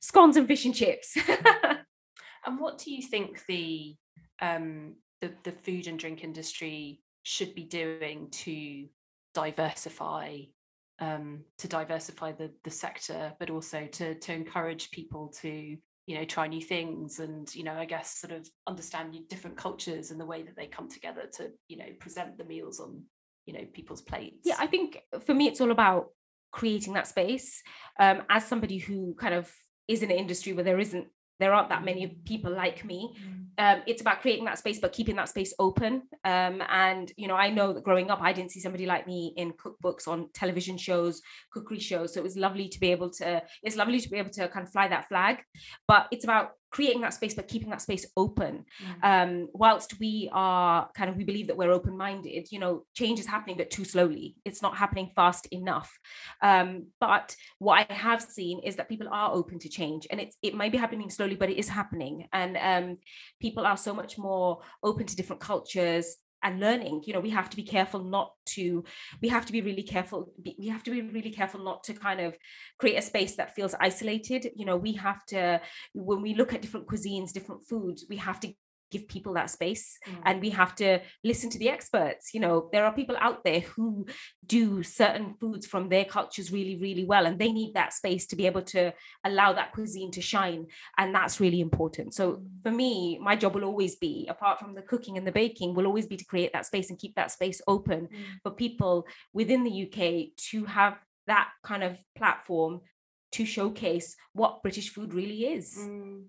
scones 0.00 0.36
and 0.36 0.46
fish 0.46 0.64
and 0.66 0.74
chips. 0.74 1.16
And 2.46 2.58
what 2.58 2.78
do 2.78 2.92
you 2.92 3.02
think 3.02 3.44
the 3.46 3.96
um 4.40 4.96
the, 5.20 5.32
the 5.44 5.52
food 5.52 5.86
and 5.86 5.98
drink 5.98 6.22
industry 6.22 7.00
should 7.22 7.54
be 7.54 7.64
doing 7.64 8.28
to 8.30 8.86
diversify 9.32 10.40
um, 11.00 11.44
to 11.58 11.68
diversify 11.68 12.32
the 12.32 12.50
the 12.62 12.70
sector, 12.70 13.32
but 13.38 13.50
also 13.50 13.86
to 13.92 14.14
to 14.14 14.32
encourage 14.32 14.90
people 14.90 15.32
to 15.40 15.76
you 16.06 16.18
know 16.18 16.24
try 16.24 16.46
new 16.46 16.60
things 16.60 17.18
and 17.18 17.52
you 17.54 17.64
know 17.64 17.74
I 17.74 17.86
guess 17.86 18.18
sort 18.18 18.32
of 18.32 18.48
understand 18.66 19.16
different 19.28 19.56
cultures 19.56 20.10
and 20.10 20.20
the 20.20 20.26
way 20.26 20.42
that 20.42 20.56
they 20.56 20.66
come 20.66 20.88
together 20.88 21.22
to 21.34 21.50
you 21.68 21.78
know 21.78 21.86
present 21.98 22.36
the 22.36 22.44
meals 22.44 22.80
on 22.80 23.02
you 23.46 23.54
know 23.54 23.64
people's 23.72 24.02
plates. 24.02 24.42
Yeah, 24.44 24.56
I 24.58 24.66
think 24.66 25.00
for 25.24 25.34
me 25.34 25.48
it's 25.48 25.60
all 25.60 25.70
about 25.70 26.08
creating 26.52 26.92
that 26.94 27.06
space. 27.06 27.62
Um, 27.98 28.22
as 28.28 28.46
somebody 28.46 28.78
who 28.78 29.14
kind 29.14 29.34
of 29.34 29.52
is 29.88 30.02
in 30.02 30.10
an 30.10 30.16
industry 30.16 30.52
where 30.52 30.64
there 30.64 30.78
isn't 30.78 31.08
there 31.40 31.52
aren't 31.52 31.68
that 31.70 31.84
many 31.84 32.06
people 32.24 32.52
like 32.52 32.84
me 32.84 33.16
mm. 33.18 33.43
Um, 33.58 33.82
it's 33.86 34.00
about 34.00 34.20
creating 34.20 34.44
that 34.44 34.58
space 34.58 34.78
but 34.78 34.92
keeping 34.92 35.16
that 35.16 35.28
space 35.28 35.54
open. 35.58 36.02
Um, 36.24 36.62
and 36.68 37.12
you 37.16 37.28
know 37.28 37.36
i 37.36 37.50
know 37.50 37.72
that 37.72 37.84
growing 37.84 38.10
up 38.10 38.20
i 38.22 38.32
didn't 38.32 38.50
see 38.50 38.60
somebody 38.60 38.86
like 38.86 39.06
me 39.06 39.32
in 39.36 39.52
cookbooks 39.52 40.08
on 40.08 40.28
television 40.32 40.76
shows 40.76 41.22
cookery 41.54 41.78
shows. 41.78 42.12
So 42.12 42.20
it 42.20 42.24
was 42.24 42.36
lovely 42.36 42.68
to 42.68 42.80
be 42.80 42.90
able 42.90 43.10
to 43.10 43.42
it's 43.62 43.76
lovely 43.76 44.00
to 44.00 44.08
be 44.08 44.18
able 44.18 44.30
to 44.30 44.48
kind 44.48 44.66
of 44.66 44.72
fly 44.72 44.88
that 44.88 45.08
flag. 45.08 45.38
But 45.86 46.08
it's 46.10 46.24
about 46.24 46.52
creating 46.74 47.02
that 47.02 47.14
space 47.14 47.34
but 47.34 47.46
keeping 47.46 47.70
that 47.70 47.80
space 47.80 48.04
open. 48.16 48.64
Mm. 48.82 49.04
um, 49.10 49.48
whilst 49.52 50.00
we 50.00 50.28
are 50.32 50.88
kind 50.96 51.08
of 51.08 51.16
we 51.16 51.22
believe 51.22 51.46
that 51.46 51.56
we're 51.56 51.70
open 51.70 51.96
minded 51.96 52.50
you 52.50 52.58
know 52.58 52.84
change 52.94 53.20
is 53.20 53.26
happening 53.26 53.56
but 53.56 53.70
too 53.70 53.84
slowly. 53.84 54.36
It's 54.44 54.60
not 54.60 54.76
happening 54.76 55.10
fast 55.14 55.46
enough. 55.52 55.90
Um, 56.42 56.88
but 57.00 57.36
what 57.58 57.86
i 57.88 57.92
have 57.92 58.20
seen 58.20 58.56
is 58.68 58.74
that 58.76 58.88
people 58.88 59.08
are 59.10 59.30
open 59.32 59.58
to 59.60 59.68
change 59.68 60.06
and 60.10 60.20
it's 60.20 60.36
it 60.42 60.54
may 60.54 60.68
be 60.68 60.78
happening 60.84 61.10
slowly 61.10 61.36
but 61.36 61.48
it 61.48 61.58
is 61.58 61.68
happening. 61.68 62.28
And 62.32 62.52
um, 62.70 62.98
people 63.40 63.64
are 63.70 63.76
so 63.76 63.94
much 63.94 64.18
more 64.18 64.60
open 64.82 65.06
to 65.06 65.16
different 65.16 65.40
cultures 65.40 66.16
and 66.44 66.60
learning 66.60 67.02
you 67.06 67.12
know 67.12 67.20
we 67.20 67.30
have 67.30 67.50
to 67.50 67.56
be 67.56 67.62
careful 67.62 68.04
not 68.04 68.32
to 68.44 68.84
we 69.22 69.28
have 69.28 69.46
to 69.46 69.52
be 69.52 69.62
really 69.62 69.82
careful 69.82 70.32
we 70.58 70.68
have 70.68 70.82
to 70.84 70.90
be 70.90 71.02
really 71.02 71.30
careful 71.30 71.64
not 71.64 71.82
to 71.82 71.94
kind 71.94 72.20
of 72.20 72.36
create 72.78 72.96
a 72.96 73.02
space 73.02 73.36
that 73.36 73.54
feels 73.54 73.74
isolated. 73.80 74.50
You 74.54 74.66
know 74.66 74.76
we 74.76 74.92
have 74.92 75.24
to 75.26 75.60
when 75.94 76.22
we 76.22 76.34
look 76.34 76.52
at 76.52 76.62
different 76.62 76.86
cuisines 76.86 77.32
different 77.32 77.64
foods 77.64 78.04
we 78.08 78.16
have 78.16 78.38
to 78.40 78.52
give 78.90 79.08
people 79.08 79.34
that 79.34 79.50
space 79.50 79.98
mm. 80.06 80.16
and 80.24 80.40
we 80.40 80.50
have 80.50 80.74
to 80.74 81.00
listen 81.22 81.50
to 81.50 81.58
the 81.58 81.68
experts 81.68 82.32
you 82.32 82.40
know 82.40 82.68
there 82.72 82.84
are 82.84 82.92
people 82.92 83.16
out 83.20 83.42
there 83.44 83.60
who 83.60 84.06
do 84.46 84.82
certain 84.82 85.34
foods 85.40 85.66
from 85.66 85.88
their 85.88 86.04
cultures 86.04 86.52
really 86.52 86.76
really 86.76 87.04
well 87.04 87.26
and 87.26 87.38
they 87.38 87.52
need 87.52 87.74
that 87.74 87.92
space 87.92 88.26
to 88.26 88.36
be 88.36 88.46
able 88.46 88.62
to 88.62 88.92
allow 89.24 89.52
that 89.52 89.72
cuisine 89.72 90.10
to 90.10 90.20
shine 90.20 90.66
and 90.98 91.14
that's 91.14 91.40
really 91.40 91.60
important 91.60 92.14
so 92.14 92.32
mm. 92.32 92.46
for 92.62 92.70
me 92.70 93.18
my 93.20 93.34
job 93.34 93.54
will 93.54 93.64
always 93.64 93.96
be 93.96 94.26
apart 94.28 94.58
from 94.58 94.74
the 94.74 94.82
cooking 94.82 95.16
and 95.16 95.26
the 95.26 95.32
baking 95.32 95.74
will 95.74 95.86
always 95.86 96.06
be 96.06 96.16
to 96.16 96.24
create 96.24 96.52
that 96.52 96.66
space 96.66 96.90
and 96.90 96.98
keep 96.98 97.14
that 97.14 97.30
space 97.30 97.60
open 97.66 98.08
mm. 98.08 98.24
for 98.42 98.50
people 98.50 99.06
within 99.32 99.64
the 99.64 99.84
UK 99.84 100.36
to 100.36 100.64
have 100.64 100.98
that 101.26 101.48
kind 101.62 101.82
of 101.82 101.96
platform 102.16 102.80
to 103.34 103.44
showcase 103.44 104.16
what 104.32 104.62
British 104.62 104.90
food 104.90 105.12
really 105.12 105.46
is. 105.46 105.76
Mm. 105.76 106.26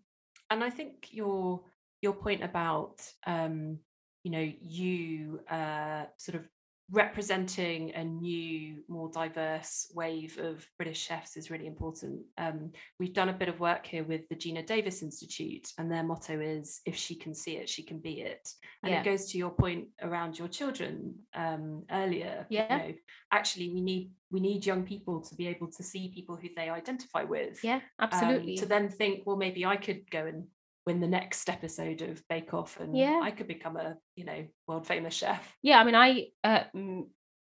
And 0.49 0.63
I 0.63 0.69
think 0.71 1.09
your 1.11 1.61
your 2.05 2.13
point 2.13 2.43
about 2.43 3.01
um, 3.25 3.79
you 4.23 4.31
know 4.31 4.47
you 4.61 5.39
uh, 5.49 6.03
sort 6.17 6.35
of 6.35 6.43
representing 6.91 7.91
a 7.95 8.03
new, 8.03 8.83
more 8.87 9.09
diverse 9.09 9.91
wave 9.95 10.37
of 10.37 10.63
British 10.77 10.99
chefs 10.99 11.35
is 11.35 11.49
really 11.49 11.65
important. 11.65 12.21
Um, 12.37 12.71
we've 12.99 13.13
done 13.13 13.29
a 13.29 13.33
bit 13.33 13.49
of 13.49 13.59
work 13.59 13.87
here 13.87 14.03
with 14.03 14.29
the 14.29 14.35
Geena 14.35 14.65
Davis 14.65 15.01
Institute, 15.01 15.67
and 15.77 15.91
their 15.91 16.03
motto 16.03 16.39
is 16.39 16.81
"If 16.85 16.95
she 16.95 17.15
can 17.15 17.33
see 17.33 17.57
it, 17.57 17.69
she 17.69 17.83
can 17.83 17.99
be 17.99 18.21
it." 18.21 18.47
And 18.83 18.91
yeah. 18.91 19.01
it 19.01 19.05
goes 19.05 19.31
to 19.31 19.37
your 19.37 19.49
point 19.49 19.87
around 20.01 20.37
your 20.37 20.47
children 20.47 21.15
um, 21.33 21.83
earlier. 21.91 22.45
Yeah, 22.49 22.71
you 22.71 22.83
know, 22.83 22.93
actually, 23.31 23.73
we 23.73 23.81
need 23.81 24.11
we 24.31 24.39
need 24.39 24.65
young 24.65 24.83
people 24.83 25.21
to 25.21 25.35
be 25.35 25.47
able 25.47 25.71
to 25.71 25.83
see 25.83 26.11
people 26.13 26.35
who 26.35 26.49
they 26.55 26.69
identify 26.69 27.23
with. 27.23 27.63
Yeah, 27.63 27.79
absolutely. 27.99 28.53
Um, 28.53 28.59
to 28.59 28.65
then 28.67 28.89
think, 28.89 29.23
well, 29.25 29.37
maybe 29.37 29.65
I 29.65 29.77
could 29.77 30.09
go 30.11 30.25
and 30.25 30.45
win 30.85 30.99
the 30.99 31.07
next 31.07 31.49
episode 31.49 32.01
of 32.01 32.21
Bake 32.27 32.53
Off, 32.53 32.79
and 32.79 32.95
yeah. 32.95 33.21
I 33.23 33.31
could 33.31 33.47
become 33.47 33.77
a 33.77 33.97
you 34.15 34.25
know 34.25 34.45
world 34.67 34.87
famous 34.87 35.13
chef. 35.13 35.55
Yeah, 35.61 35.79
I 35.79 35.83
mean, 35.83 35.95
I 35.95 36.27
uh, 36.43 36.63
mm, 36.75 37.03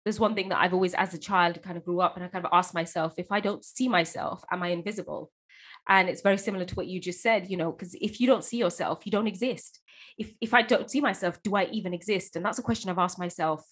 there's 0.05 0.21
one 0.21 0.35
thing 0.35 0.49
that 0.49 0.59
I've 0.59 0.75
always, 0.75 0.95
as 0.95 1.15
a 1.15 1.19
child, 1.19 1.63
kind 1.63 1.77
of 1.77 1.85
grew 1.85 2.01
up, 2.01 2.17
and 2.17 2.25
I 2.25 2.29
kind 2.29 2.45
of 2.45 2.51
asked 2.53 2.75
myself, 2.75 3.15
if 3.19 3.31
I 3.31 3.41
don't 3.41 3.65
see 3.65 3.89
myself, 3.89 4.43
am 4.51 4.63
I 4.63 4.69
invisible? 4.69 5.31
And 5.89 6.09
it's 6.09 6.23
very 6.23 6.39
similar 6.39 6.65
to 6.65 6.75
what 6.75 6.87
you 6.87 7.01
just 7.01 7.23
said, 7.23 7.51
you 7.51 7.57
know, 7.57 7.73
because 7.73 7.95
if 7.95 8.21
you 8.21 8.27
don't 8.27 8.45
see 8.45 8.59
yourself, 8.59 9.03
you 9.05 9.13
don't 9.13 9.27
exist. 9.27 9.81
If 10.19 10.33
if 10.41 10.55
I 10.55 10.63
don't 10.63 10.91
see 10.91 11.01
myself, 11.01 11.43
do 11.43 11.55
I 11.57 11.65
even 11.67 11.95
exist? 11.95 12.37
And 12.37 12.45
that's 12.45 12.59
a 12.59 12.63
question 12.63 12.91
I've 12.91 12.99
asked 12.99 13.19
myself 13.19 13.65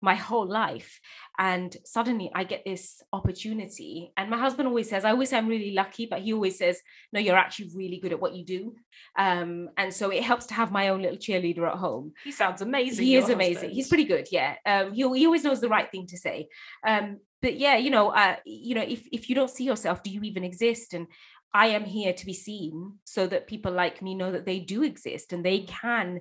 my 0.00 0.14
whole 0.14 0.46
life 0.48 1.00
and 1.38 1.76
suddenly 1.84 2.30
i 2.34 2.44
get 2.44 2.64
this 2.64 3.02
opportunity. 3.12 4.12
And 4.16 4.30
my 4.30 4.38
husband 4.38 4.68
always 4.68 4.88
says 4.88 5.04
i 5.04 5.10
always 5.10 5.30
say 5.30 5.38
i'm 5.38 5.48
really 5.48 5.72
lucky 5.72 6.06
but 6.06 6.20
he 6.20 6.32
always 6.32 6.58
says 6.58 6.80
no 7.12 7.20
you're 7.20 7.36
actually 7.36 7.70
really 7.74 7.98
good 7.98 8.12
at 8.12 8.20
what 8.20 8.34
you 8.34 8.44
do. 8.44 8.74
Um, 9.18 9.70
and 9.76 9.92
so 9.92 10.10
it 10.10 10.22
helps 10.22 10.46
to 10.46 10.54
have 10.54 10.72
my 10.72 10.88
own 10.88 11.02
little 11.02 11.18
cheerleader 11.18 11.68
at 11.68 11.78
home. 11.78 12.12
He 12.24 12.32
sounds 12.32 12.62
amazing 12.62 13.04
he 13.04 13.16
is 13.16 13.28
amazing. 13.28 13.70
He's 13.70 13.88
pretty 13.88 14.04
good 14.04 14.28
yeah. 14.30 14.56
Um, 14.66 14.92
he, 14.92 15.02
he 15.02 15.26
always 15.26 15.44
knows 15.44 15.60
the 15.60 15.68
right 15.68 15.90
thing 15.90 16.06
to 16.08 16.18
say. 16.18 16.48
Um, 16.86 17.18
but 17.42 17.56
yeah 17.56 17.76
you 17.76 17.90
know 17.90 18.10
uh, 18.10 18.36
you 18.44 18.74
know 18.74 18.84
if, 18.86 19.06
if 19.12 19.28
you 19.28 19.34
don't 19.34 19.50
see 19.50 19.64
yourself 19.64 20.02
do 20.02 20.10
you 20.10 20.22
even 20.22 20.44
exist? 20.44 20.94
And 20.94 21.06
I 21.52 21.68
am 21.68 21.84
here 21.84 22.12
to 22.12 22.26
be 22.26 22.34
seen 22.34 22.98
so 23.04 23.26
that 23.26 23.48
people 23.48 23.72
like 23.72 24.02
me 24.02 24.14
know 24.14 24.30
that 24.32 24.46
they 24.46 24.60
do 24.60 24.82
exist 24.82 25.32
and 25.32 25.44
they 25.44 25.60
can 25.60 26.20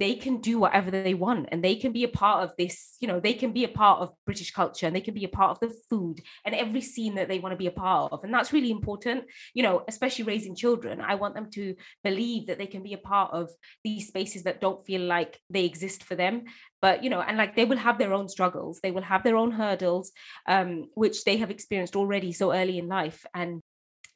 they 0.00 0.14
can 0.14 0.40
do 0.40 0.58
whatever 0.58 0.90
they 0.90 1.14
want 1.14 1.48
and 1.52 1.62
they 1.62 1.76
can 1.76 1.92
be 1.92 2.04
a 2.04 2.08
part 2.08 2.42
of 2.42 2.52
this 2.56 2.96
you 3.00 3.06
know 3.06 3.20
they 3.20 3.34
can 3.34 3.52
be 3.52 3.64
a 3.64 3.68
part 3.68 4.00
of 4.00 4.10
british 4.24 4.50
culture 4.50 4.86
and 4.86 4.96
they 4.96 5.00
can 5.00 5.14
be 5.14 5.24
a 5.24 5.28
part 5.28 5.50
of 5.50 5.60
the 5.60 5.74
food 5.88 6.20
and 6.44 6.54
every 6.54 6.80
scene 6.80 7.14
that 7.14 7.28
they 7.28 7.38
want 7.38 7.52
to 7.52 7.56
be 7.56 7.66
a 7.66 7.70
part 7.70 8.10
of 8.10 8.24
and 8.24 8.32
that's 8.32 8.52
really 8.52 8.70
important 8.70 9.24
you 9.54 9.62
know 9.62 9.84
especially 9.86 10.24
raising 10.24 10.56
children. 10.56 11.00
I 11.00 11.14
want 11.16 11.34
them 11.34 11.50
to 11.52 11.74
believe 12.02 12.46
that 12.46 12.58
they 12.58 12.66
can 12.66 12.82
be 12.82 12.94
a 12.94 12.98
part 12.98 13.32
of 13.32 13.50
these 13.84 14.08
spaces 14.08 14.44
that 14.44 14.60
don't 14.60 14.84
feel 14.84 15.02
like 15.02 15.38
they 15.50 15.64
exist 15.64 16.02
for 16.04 16.14
them 16.14 16.44
but 16.80 17.04
you 17.04 17.10
know 17.10 17.20
and 17.20 17.36
like 17.36 17.54
they 17.54 17.64
will 17.64 17.76
have 17.76 17.98
their 17.98 18.12
own 18.12 18.28
struggles 18.28 18.80
they 18.82 18.90
will 18.90 19.02
have 19.02 19.22
their 19.22 19.36
own 19.36 19.50
hurdles 19.50 20.12
um, 20.48 20.86
which 20.94 21.24
they 21.24 21.36
have 21.36 21.50
experienced 21.50 21.96
already 21.96 22.32
so 22.32 22.52
early 22.52 22.78
in 22.78 22.88
life 22.88 23.26
and 23.34 23.60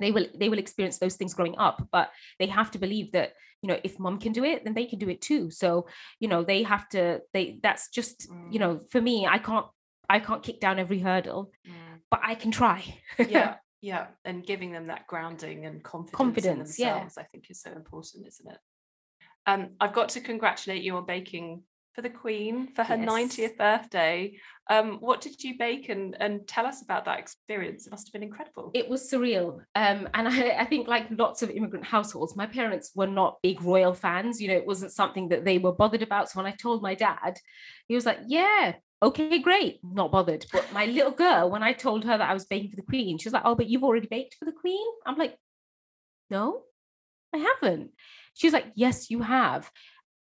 they 0.01 0.11
will 0.11 0.27
they 0.35 0.49
will 0.49 0.59
experience 0.59 0.99
those 0.99 1.17
things 1.17 1.35
growing 1.35 1.57
up 1.59 1.87
but 1.93 2.11
they 2.39 2.47
have 2.47 2.71
to 2.71 2.79
believe 2.79 3.13
that 3.13 3.33
you 3.63 3.69
know 3.69 3.79
if 3.85 3.99
mom 3.99 4.19
can 4.19 4.33
do 4.33 4.45
it 4.45 4.65
then 4.65 4.75
they 4.75 4.87
can 4.87 4.99
do 4.99 5.09
it 5.09 5.21
too 5.21 5.51
so 5.51 5.87
you 6.21 6.29
know 6.29 6.43
they 6.43 6.63
have 6.63 6.89
to 6.89 7.21
they 7.33 7.59
that's 7.63 7.89
just 7.89 8.31
mm. 8.31 8.53
you 8.53 8.59
know 8.59 8.81
for 8.91 9.01
me 9.01 9.27
i 9.27 9.39
can't 9.39 9.67
i 10.09 10.19
can't 10.19 10.43
kick 10.43 10.61
down 10.61 10.79
every 10.79 10.99
hurdle 10.99 11.51
mm. 11.67 11.73
but 12.11 12.21
i 12.23 12.35
can 12.35 12.51
try 12.51 12.83
yeah 13.29 13.57
yeah 13.81 14.07
and 14.25 14.47
giving 14.47 14.73
them 14.73 14.89
that 14.89 15.07
grounding 15.07 15.67
and 15.67 15.83
confidence, 15.83 16.17
confidence 16.17 16.79
in 16.79 16.87
themselves 16.87 17.15
yeah. 17.17 17.23
i 17.23 17.27
think 17.27 17.47
is 17.51 17.61
so 17.61 17.71
important 17.73 18.27
isn't 18.27 18.51
it 18.51 18.59
um, 19.47 19.71
I've 19.81 19.93
got 19.93 20.11
to 20.11 20.21
congratulate 20.21 20.83
you 20.83 20.97
on 20.97 21.05
baking 21.05 21.63
for 21.95 22.03
the 22.03 22.11
Queen 22.11 22.67
for 22.75 22.83
her 22.83 22.97
yes. 22.97 23.09
90th 23.09 23.57
birthday. 23.57 24.37
Um, 24.69 24.97
what 25.01 25.21
did 25.21 25.43
you 25.45 25.57
bake 25.57 25.89
and, 25.91 26.17
and 26.19 26.47
tell 26.49 26.67
us 26.67 26.83
about 26.83 27.05
that 27.05 27.21
experience? 27.21 27.87
It 27.87 27.91
must 27.91 28.09
have 28.09 28.13
been 28.13 28.23
incredible. 28.23 28.73
It 28.75 28.89
was 28.89 29.09
surreal. 29.09 29.61
Um, 29.75 30.09
and 30.13 30.29
I, 30.29 30.57
I 30.59 30.65
think, 30.65 30.89
like 30.89 31.07
lots 31.11 31.43
of 31.43 31.51
immigrant 31.51 31.85
households, 31.85 32.35
my 32.35 32.47
parents 32.47 32.91
were 32.95 33.07
not 33.07 33.41
big 33.43 33.63
royal 33.63 33.95
fans. 33.95 34.41
You 34.41 34.49
know, 34.49 34.57
it 34.57 34.67
wasn't 34.67 34.93
something 34.93 35.29
that 35.29 35.45
they 35.45 35.59
were 35.59 35.73
bothered 35.73 36.03
about. 36.03 36.31
So 36.31 36.41
when 36.41 36.51
I 36.51 36.57
told 36.57 36.83
my 36.83 36.95
dad, 36.95 37.39
he 37.87 37.95
was 37.95 38.07
like, 38.07 38.19
Yeah, 38.27 38.75
okay, 39.03 39.39
great, 39.39 39.79
not 39.85 40.11
bothered. 40.11 40.47
But 40.53 40.73
my 40.73 40.87
little 40.87 41.13
girl, 41.13 41.51
when 41.51 41.63
I 41.63 41.73
told 41.73 42.05
her 42.05 42.19
that 42.19 42.31
I 42.31 42.35
was 42.35 42.47
baking 42.47 42.71
for 42.71 42.77
the 42.77 42.83
Queen, 42.83 43.19
she 43.19 43.29
was 43.29 43.35
like, 43.35 43.45
Oh, 43.45 43.55
but 43.55 43.69
you've 43.69 43.85
already 43.85 44.09
baked 44.09 44.35
for 44.35 44.47
the 44.47 44.53
Queen? 44.53 44.87
I'm 45.07 45.17
like, 45.17 45.37
No, 46.29 46.63
I 47.33 47.39
haven't. 47.39 47.91
She 48.35 48.49
was 48.49 48.55
like, 48.55 48.67
Yes, 48.75 49.11
you 49.11 49.23
have. 49.23 49.71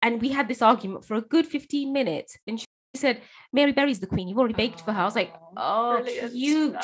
And 0.01 0.21
we 0.21 0.29
had 0.29 0.47
this 0.47 0.61
argument 0.61 1.05
for 1.05 1.15
a 1.15 1.21
good 1.21 1.45
15 1.45 1.93
minutes. 1.93 2.37
And 2.47 2.59
she 2.59 2.65
said, 2.95 3.21
Mary 3.53 3.71
Berry's 3.71 3.99
the 3.99 4.07
queen. 4.07 4.27
You've 4.27 4.37
already 4.37 4.53
baked 4.53 4.81
for 4.81 4.91
her. 4.91 5.01
I 5.01 5.05
was 5.05 5.15
like, 5.15 5.33
oh, 5.55 6.03
cute. 6.31 6.75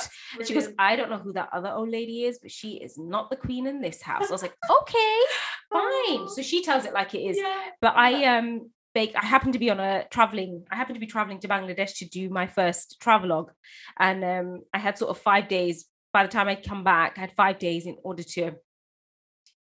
She 0.46 0.54
goes, 0.54 0.70
I 0.78 0.96
don't 0.96 1.10
know 1.10 1.18
who 1.18 1.34
that 1.34 1.50
other 1.52 1.70
old 1.70 1.90
lady 1.90 2.24
is, 2.24 2.40
but 2.42 2.52
she 2.52 2.76
is 2.76 2.98
not 2.98 3.30
the 3.30 3.36
queen 3.36 3.68
in 3.68 3.82
this 3.82 4.02
house. 4.02 4.30
I 4.30 4.32
was 4.32 4.42
like, 4.42 4.56
okay, 4.70 5.18
fine. 5.74 6.30
So 6.30 6.42
she 6.42 6.64
tells 6.64 6.86
it 6.86 6.94
like 6.94 7.14
it 7.14 7.20
is. 7.20 7.38
Yeah. 7.38 7.62
But 7.82 7.96
I 7.96 8.38
um 8.38 8.72
baked, 8.94 9.16
I 9.16 9.26
happened 9.26 9.54
to 9.54 9.60
be 9.60 9.70
on 9.70 9.80
a 9.80 10.06
traveling, 10.10 10.66
I 10.72 10.76
happened 10.76 10.96
to 10.96 11.00
be 11.00 11.06
traveling 11.08 11.40
to 11.42 11.48
Bangladesh 11.48 11.98
to 11.98 12.06
do 12.06 12.30
my 12.30 12.48
first 12.48 12.98
travelogue. 13.00 13.52
And 14.00 14.24
um, 14.24 14.62
I 14.74 14.80
had 14.80 14.98
sort 14.98 15.12
of 15.12 15.20
five 15.20 15.48
days. 15.48 15.86
By 16.14 16.24
the 16.24 16.32
time 16.32 16.48
I 16.48 16.56
come 16.56 16.84
back, 16.84 17.14
I 17.18 17.22
had 17.22 17.34
five 17.34 17.60
days 17.60 17.86
in 17.86 17.98
order 18.04 18.24
to 18.24 18.54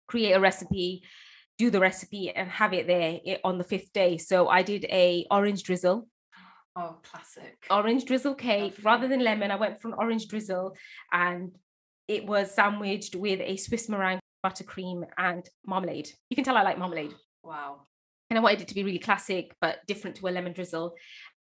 create 0.06 0.32
a 0.32 0.40
recipe 0.40 1.02
do 1.58 1.70
the 1.70 1.80
recipe 1.80 2.30
and 2.30 2.50
have 2.50 2.72
it 2.72 2.86
there 2.86 3.20
on 3.44 3.58
the 3.58 3.64
fifth 3.64 3.92
day. 3.92 4.18
So 4.18 4.48
I 4.48 4.62
did 4.62 4.84
a 4.84 5.26
orange 5.30 5.62
drizzle. 5.62 6.08
Oh, 6.74 6.96
classic. 7.02 7.64
Orange 7.70 8.04
drizzle 8.04 8.34
cake. 8.34 8.74
Lovely. 8.78 8.84
Rather 8.84 9.08
than 9.08 9.24
lemon, 9.24 9.50
I 9.50 9.56
went 9.56 9.80
for 9.80 9.88
an 9.88 9.94
orange 9.96 10.28
drizzle 10.28 10.76
and 11.12 11.52
it 12.06 12.26
was 12.26 12.54
sandwiched 12.54 13.16
with 13.16 13.40
a 13.40 13.56
Swiss 13.56 13.88
meringue 13.88 14.20
buttercream 14.44 15.04
and 15.16 15.48
marmalade. 15.66 16.10
You 16.28 16.36
can 16.36 16.44
tell 16.44 16.56
I 16.56 16.62
like 16.62 16.78
marmalade. 16.78 17.14
Wow. 17.42 17.82
And 18.28 18.38
I 18.38 18.42
wanted 18.42 18.62
it 18.62 18.68
to 18.68 18.74
be 18.74 18.84
really 18.84 18.98
classic, 18.98 19.54
but 19.60 19.78
different 19.86 20.16
to 20.16 20.28
a 20.28 20.30
lemon 20.30 20.52
drizzle. 20.52 20.94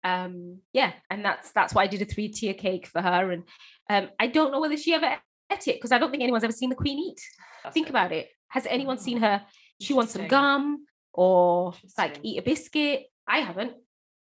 Um, 0.05 0.59
yeah, 0.73 0.92
and 1.11 1.25
that's 1.25 1.51
that's 1.51 1.75
why 1.75 1.83
I 1.83 1.87
did 1.88 2.03
a 2.03 2.05
three 2.05 2.29
tier 2.29 2.55
cake 2.55 2.87
for 2.87 3.03
her. 3.03 3.33
And 3.33 3.42
um, 3.90 4.11
I 4.21 4.29
don't 4.29 4.53
know 4.53 4.61
whether 4.61 4.77
she 4.77 4.95
ever 4.95 5.16
ate 5.51 5.69
it 5.69 5.77
because 5.77 5.90
I 5.90 5.99
don't 5.99 6.11
think 6.11 6.23
anyone's 6.23 6.45
ever 6.45 6.53
seen 6.53 6.71
the 6.71 6.77
Queen 6.77 6.99
eat. 6.99 7.21
That's 7.64 7.75
Think 7.75 7.88
it. 7.88 7.90
about 7.90 8.12
it. 8.12 8.29
Has 8.49 8.66
anyone 8.66 8.99
seen 8.99 9.19
her 9.21 9.42
she 9.80 9.94
wants 9.94 10.12
some 10.12 10.28
gum 10.28 10.86
or 11.12 11.74
like 11.98 12.18
eat 12.22 12.38
a 12.38 12.42
biscuit. 12.42 13.06
I 13.26 13.38
haven't. 13.38 13.72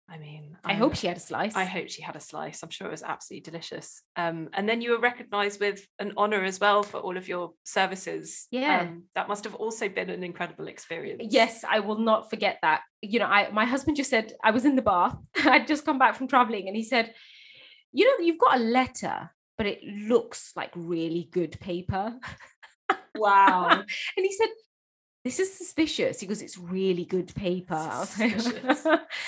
I 0.08 0.20
mean, 0.20 0.56
I, 0.64 0.72
I 0.72 0.74
hope 0.76 0.96
she 0.96 1.08
had 1.08 1.18
a 1.18 1.20
slice. 1.20 1.56
I 1.56 1.66
hope 1.66 1.90
she 1.90 2.04
had 2.04 2.16
a 2.16 2.20
slice. 2.20 2.62
I'm 2.62 2.70
sure 2.70 2.88
it 2.88 2.92
was 2.92 3.02
absolutely 3.02 3.50
delicious. 3.50 4.04
Um, 4.16 4.50
and 4.54 4.70
then 4.70 4.82
you 4.82 4.92
were 4.92 5.00
recognised 5.00 5.60
with 5.60 5.86
an 5.98 6.14
honour 6.16 6.44
as 6.44 6.60
well 6.60 6.84
for 6.84 7.00
all 7.00 7.18
of 7.18 7.28
your 7.28 7.54
services. 7.64 8.46
Yeah, 8.52 8.82
um, 8.82 9.04
that 9.16 9.28
must 9.28 9.44
have 9.46 9.56
also 9.56 9.90
been 9.90 10.12
an 10.12 10.24
incredible 10.24 10.68
experience. 10.68 11.24
Yes, 11.32 11.66
I 11.68 11.80
will 11.80 11.98
not 11.98 12.30
forget 12.30 12.60
that. 12.62 12.82
You 13.02 13.20
know, 13.20 13.26
I 13.26 13.50
my 13.52 13.66
husband 13.66 13.98
just 13.98 14.12
said 14.12 14.34
I 14.44 14.52
was 14.52 14.64
in 14.64 14.76
the 14.76 14.84
bath. 14.84 15.18
I'd 15.38 15.68
just 15.68 15.86
come 15.86 15.98
back 15.98 16.16
from 16.16 16.28
travelling, 16.28 16.68
and 16.68 16.78
he 16.78 16.84
said, 16.84 17.14
"You 17.92 18.06
know, 18.06 18.24
you've 18.24 18.40
got 18.40 18.58
a 18.58 18.64
letter, 18.64 19.32
but 19.58 19.66
it 19.66 19.84
looks 19.84 20.52
like 20.56 20.72
really 20.76 21.28
good 21.32 21.60
paper." 21.60 22.20
Wow. 23.18 23.70
and 23.70 23.86
he 24.18 24.32
said, 24.34 24.50
this 25.26 25.40
is 25.40 25.52
suspicious. 25.58 26.20
He 26.20 26.28
goes, 26.28 26.42
it's 26.44 26.58
really 26.58 27.04
good 27.04 27.34
paper. 27.34 28.08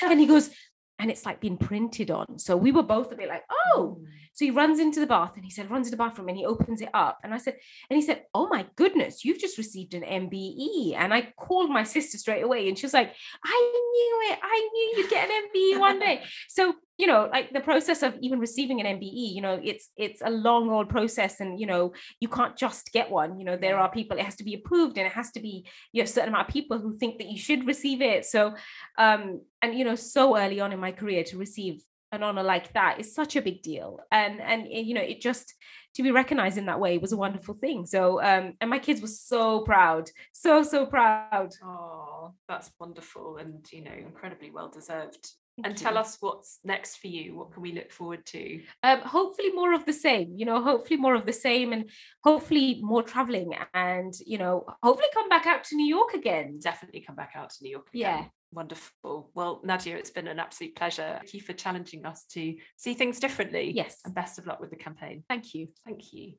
and 0.04 0.20
he 0.20 0.28
goes, 0.28 0.52
and 1.00 1.10
it's 1.10 1.26
like 1.26 1.42
been 1.42 1.58
printed 1.58 2.12
on. 2.12 2.38
So 2.38 2.56
we 2.56 2.72
were 2.72 2.84
both 2.84 3.12
a 3.12 3.16
bit 3.16 3.28
like, 3.28 3.44
oh. 3.50 3.98
Mm. 4.00 4.06
So 4.38 4.46
he 4.46 4.52
runs 4.52 4.80
into 4.80 5.00
the 5.00 5.08
bath 5.08 5.32
and 5.36 5.44
he 5.44 5.50
said, 5.50 5.72
runs 5.72 5.88
to 5.88 5.92
the 5.92 5.98
bathroom 5.98 6.28
and 6.28 6.38
he 6.38 6.46
opens 6.46 6.80
it 6.80 6.90
up. 6.94 7.18
And 7.24 7.34
I 7.34 7.40
said, 7.40 7.56
and 7.90 7.98
he 7.98 8.04
said, 8.04 8.22
Oh 8.36 8.48
my 8.48 8.68
goodness, 8.76 9.26
you've 9.26 9.40
just 9.40 9.58
received 9.58 9.96
an 9.96 10.04
MBE. 10.04 10.94
And 10.96 11.12
I 11.12 11.34
called 11.40 11.72
my 11.72 11.82
sister 11.82 12.20
straight 12.20 12.44
away 12.44 12.70
and 12.70 12.78
she 12.78 12.86
was 12.86 12.94
like, 12.94 13.12
I 13.44 13.72
knew 13.74 14.32
it. 14.32 14.40
I 14.44 14.70
knew 14.72 14.94
you'd 14.96 15.10
get 15.10 15.28
an 15.28 15.48
MBE 15.48 15.80
one 15.80 16.00
day. 16.00 16.22
So, 16.50 16.76
you 16.98 17.08
know, 17.08 17.30
like 17.32 17.52
the 17.52 17.62
process 17.62 18.02
of 18.02 18.16
even 18.22 18.40
receiving 18.40 18.80
an 18.80 19.00
MBE, 19.00 19.34
you 19.36 19.42
know, 19.42 19.60
it's 19.64 19.90
it's 19.98 20.22
a 20.24 20.30
long 20.30 20.70
old 20.70 20.90
process. 20.90 21.40
And, 21.40 21.60
you 21.60 21.68
know, 21.68 21.94
you 22.20 22.28
can't 22.28 22.58
just 22.58 22.92
get 22.92 23.12
one. 23.12 23.40
You 23.40 23.46
know, 23.46 23.58
there 23.58 23.78
are 23.78 23.92
people, 23.92 24.18
it 24.18 24.26
has 24.26 24.36
to 24.38 24.44
be 24.44 24.56
approved 24.56 24.98
and 24.98 25.06
it 25.06 25.14
has 25.14 25.32
to 25.32 25.40
be, 25.40 25.68
you 25.92 26.02
know, 26.02 26.06
a 26.06 26.08
certain 26.08 26.30
amount 26.30 26.48
of 26.48 26.54
people 26.54 26.80
who 26.80 26.98
think 26.98 27.18
that 27.20 27.28
you 27.28 27.38
should 27.38 27.68
receive 27.68 28.02
it. 28.02 28.26
So 28.26 28.56
um, 28.98 29.42
and 29.62 29.78
you 29.78 29.84
know, 29.84 29.96
so 29.96 30.38
early 30.38 30.60
on 30.60 30.72
in 30.72 30.80
my 30.80 30.92
career 30.92 31.24
to 31.26 31.38
receive 31.38 31.82
an 32.12 32.24
honor 32.24 32.44
like 32.44 32.74
that 32.74 33.00
is 33.00 33.14
such 33.14 33.36
a 33.36 33.42
big 33.42 33.62
deal. 33.62 34.00
And 34.12 34.42
and 34.42 34.68
you 34.70 34.94
know 34.94 35.02
it 35.02 35.22
just 35.22 35.54
to 35.96 36.04
be 36.04 36.12
recognized 36.12 36.58
in 36.58 36.68
that 36.68 36.80
way 36.80 36.98
was 36.98 37.12
a 37.12 37.18
wonderful 37.18 37.56
thing. 37.56 37.86
So 37.86 38.22
um 38.22 38.54
and 38.62 38.70
my 38.70 38.80
kids 38.80 39.02
were 39.02 39.08
so 39.08 39.62
proud 39.62 40.10
so 40.34 40.64
so 40.64 40.86
proud. 40.86 41.54
Oh 41.64 42.34
that's 42.48 42.72
wonderful 42.80 43.38
and 43.38 43.66
you 43.72 43.84
know 43.84 43.92
incredibly 43.92 44.52
well 44.52 44.70
deserved. 44.70 45.32
Thank 45.58 45.68
and 45.70 45.78
tell 45.78 45.98
us 45.98 46.18
what's 46.20 46.60
next 46.64 46.98
for 46.98 47.08
you. 47.08 47.36
What 47.36 47.52
can 47.52 47.64
we 47.64 47.72
look 47.74 47.92
forward 47.92 48.26
to? 48.28 48.62
Um 48.84 49.00
hopefully 49.02 49.52
more 49.52 49.74
of 49.74 49.86
the 49.86 49.94
same 49.94 50.36
you 50.38 50.46
know 50.46 50.62
hopefully 50.62 51.00
more 51.00 51.16
of 51.16 51.26
the 51.26 51.34
same 51.34 51.74
and 51.74 51.90
hopefully 52.24 52.80
more 52.82 53.04
traveling 53.04 53.54
and 53.74 54.14
you 54.26 54.38
know 54.38 54.66
hopefully 54.84 55.10
come 55.14 55.30
back 55.30 55.46
out 55.46 55.64
to 55.66 55.76
new 55.76 55.88
york 55.98 56.14
again. 56.14 56.60
Definitely 56.62 57.02
come 57.02 57.16
back 57.16 57.34
out 57.36 57.50
to 57.50 57.58
new 57.64 57.72
york 57.72 57.88
Yeah. 57.92 58.26
Again. 58.52 58.56
wonderful 58.58 59.30
well 59.34 59.62
nadiya 59.66 59.96
it's 59.96 60.10
been 60.10 60.28
an 60.28 60.40
absolute 60.40 60.76
pleasure 60.76 61.16
thank 61.20 61.34
you 61.34 61.42
for 61.42 61.54
challenging 61.54 62.06
us 62.06 62.26
to 62.32 62.56
see 62.78 62.94
things 62.94 63.20
differently 63.20 63.72
Yes. 63.72 64.00
and 64.06 64.14
best 64.16 64.40
of 64.40 64.48
luck 64.48 64.60
with 64.60 64.70
the 64.70 64.76
campaign 64.76 65.24
thank 65.30 65.54
you 65.54 65.68
thank 65.86 66.14
you 66.14 66.34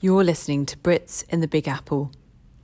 You're 0.00 0.24
listening 0.24 0.66
to 0.66 0.76
Brits 0.78 1.24
in 1.30 1.40
the 1.40 1.48
Big 1.48 1.66
Apple, 1.66 2.12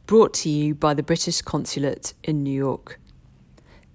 brought 0.06 0.34
to 0.34 0.50
you 0.50 0.74
by 0.74 0.92
the 0.94 1.02
British 1.02 1.40
Consulate 1.40 2.12
in 2.22 2.42
New 2.42 2.52
York. 2.54 3.00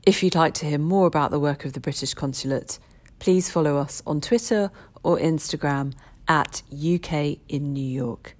If 0.07 0.23
you'd 0.23 0.33
like 0.33 0.55
to 0.55 0.65
hear 0.65 0.79
more 0.79 1.05
about 1.05 1.29
the 1.29 1.39
work 1.39 1.63
of 1.63 1.73
the 1.73 1.79
British 1.79 2.15
Consulate, 2.15 2.79
please 3.19 3.51
follow 3.51 3.77
us 3.77 4.01
on 4.07 4.21
Twitter 4.21 4.71
or 5.03 5.19
Instagram 5.19 5.93
at 6.27 6.63
UK 6.73 7.37
in 7.47 7.73
New 7.73 7.85
York. 8.03 8.35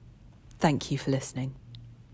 Thank 0.58 0.90
you 0.92 0.98
for 0.98 1.12
listening. 1.12 1.54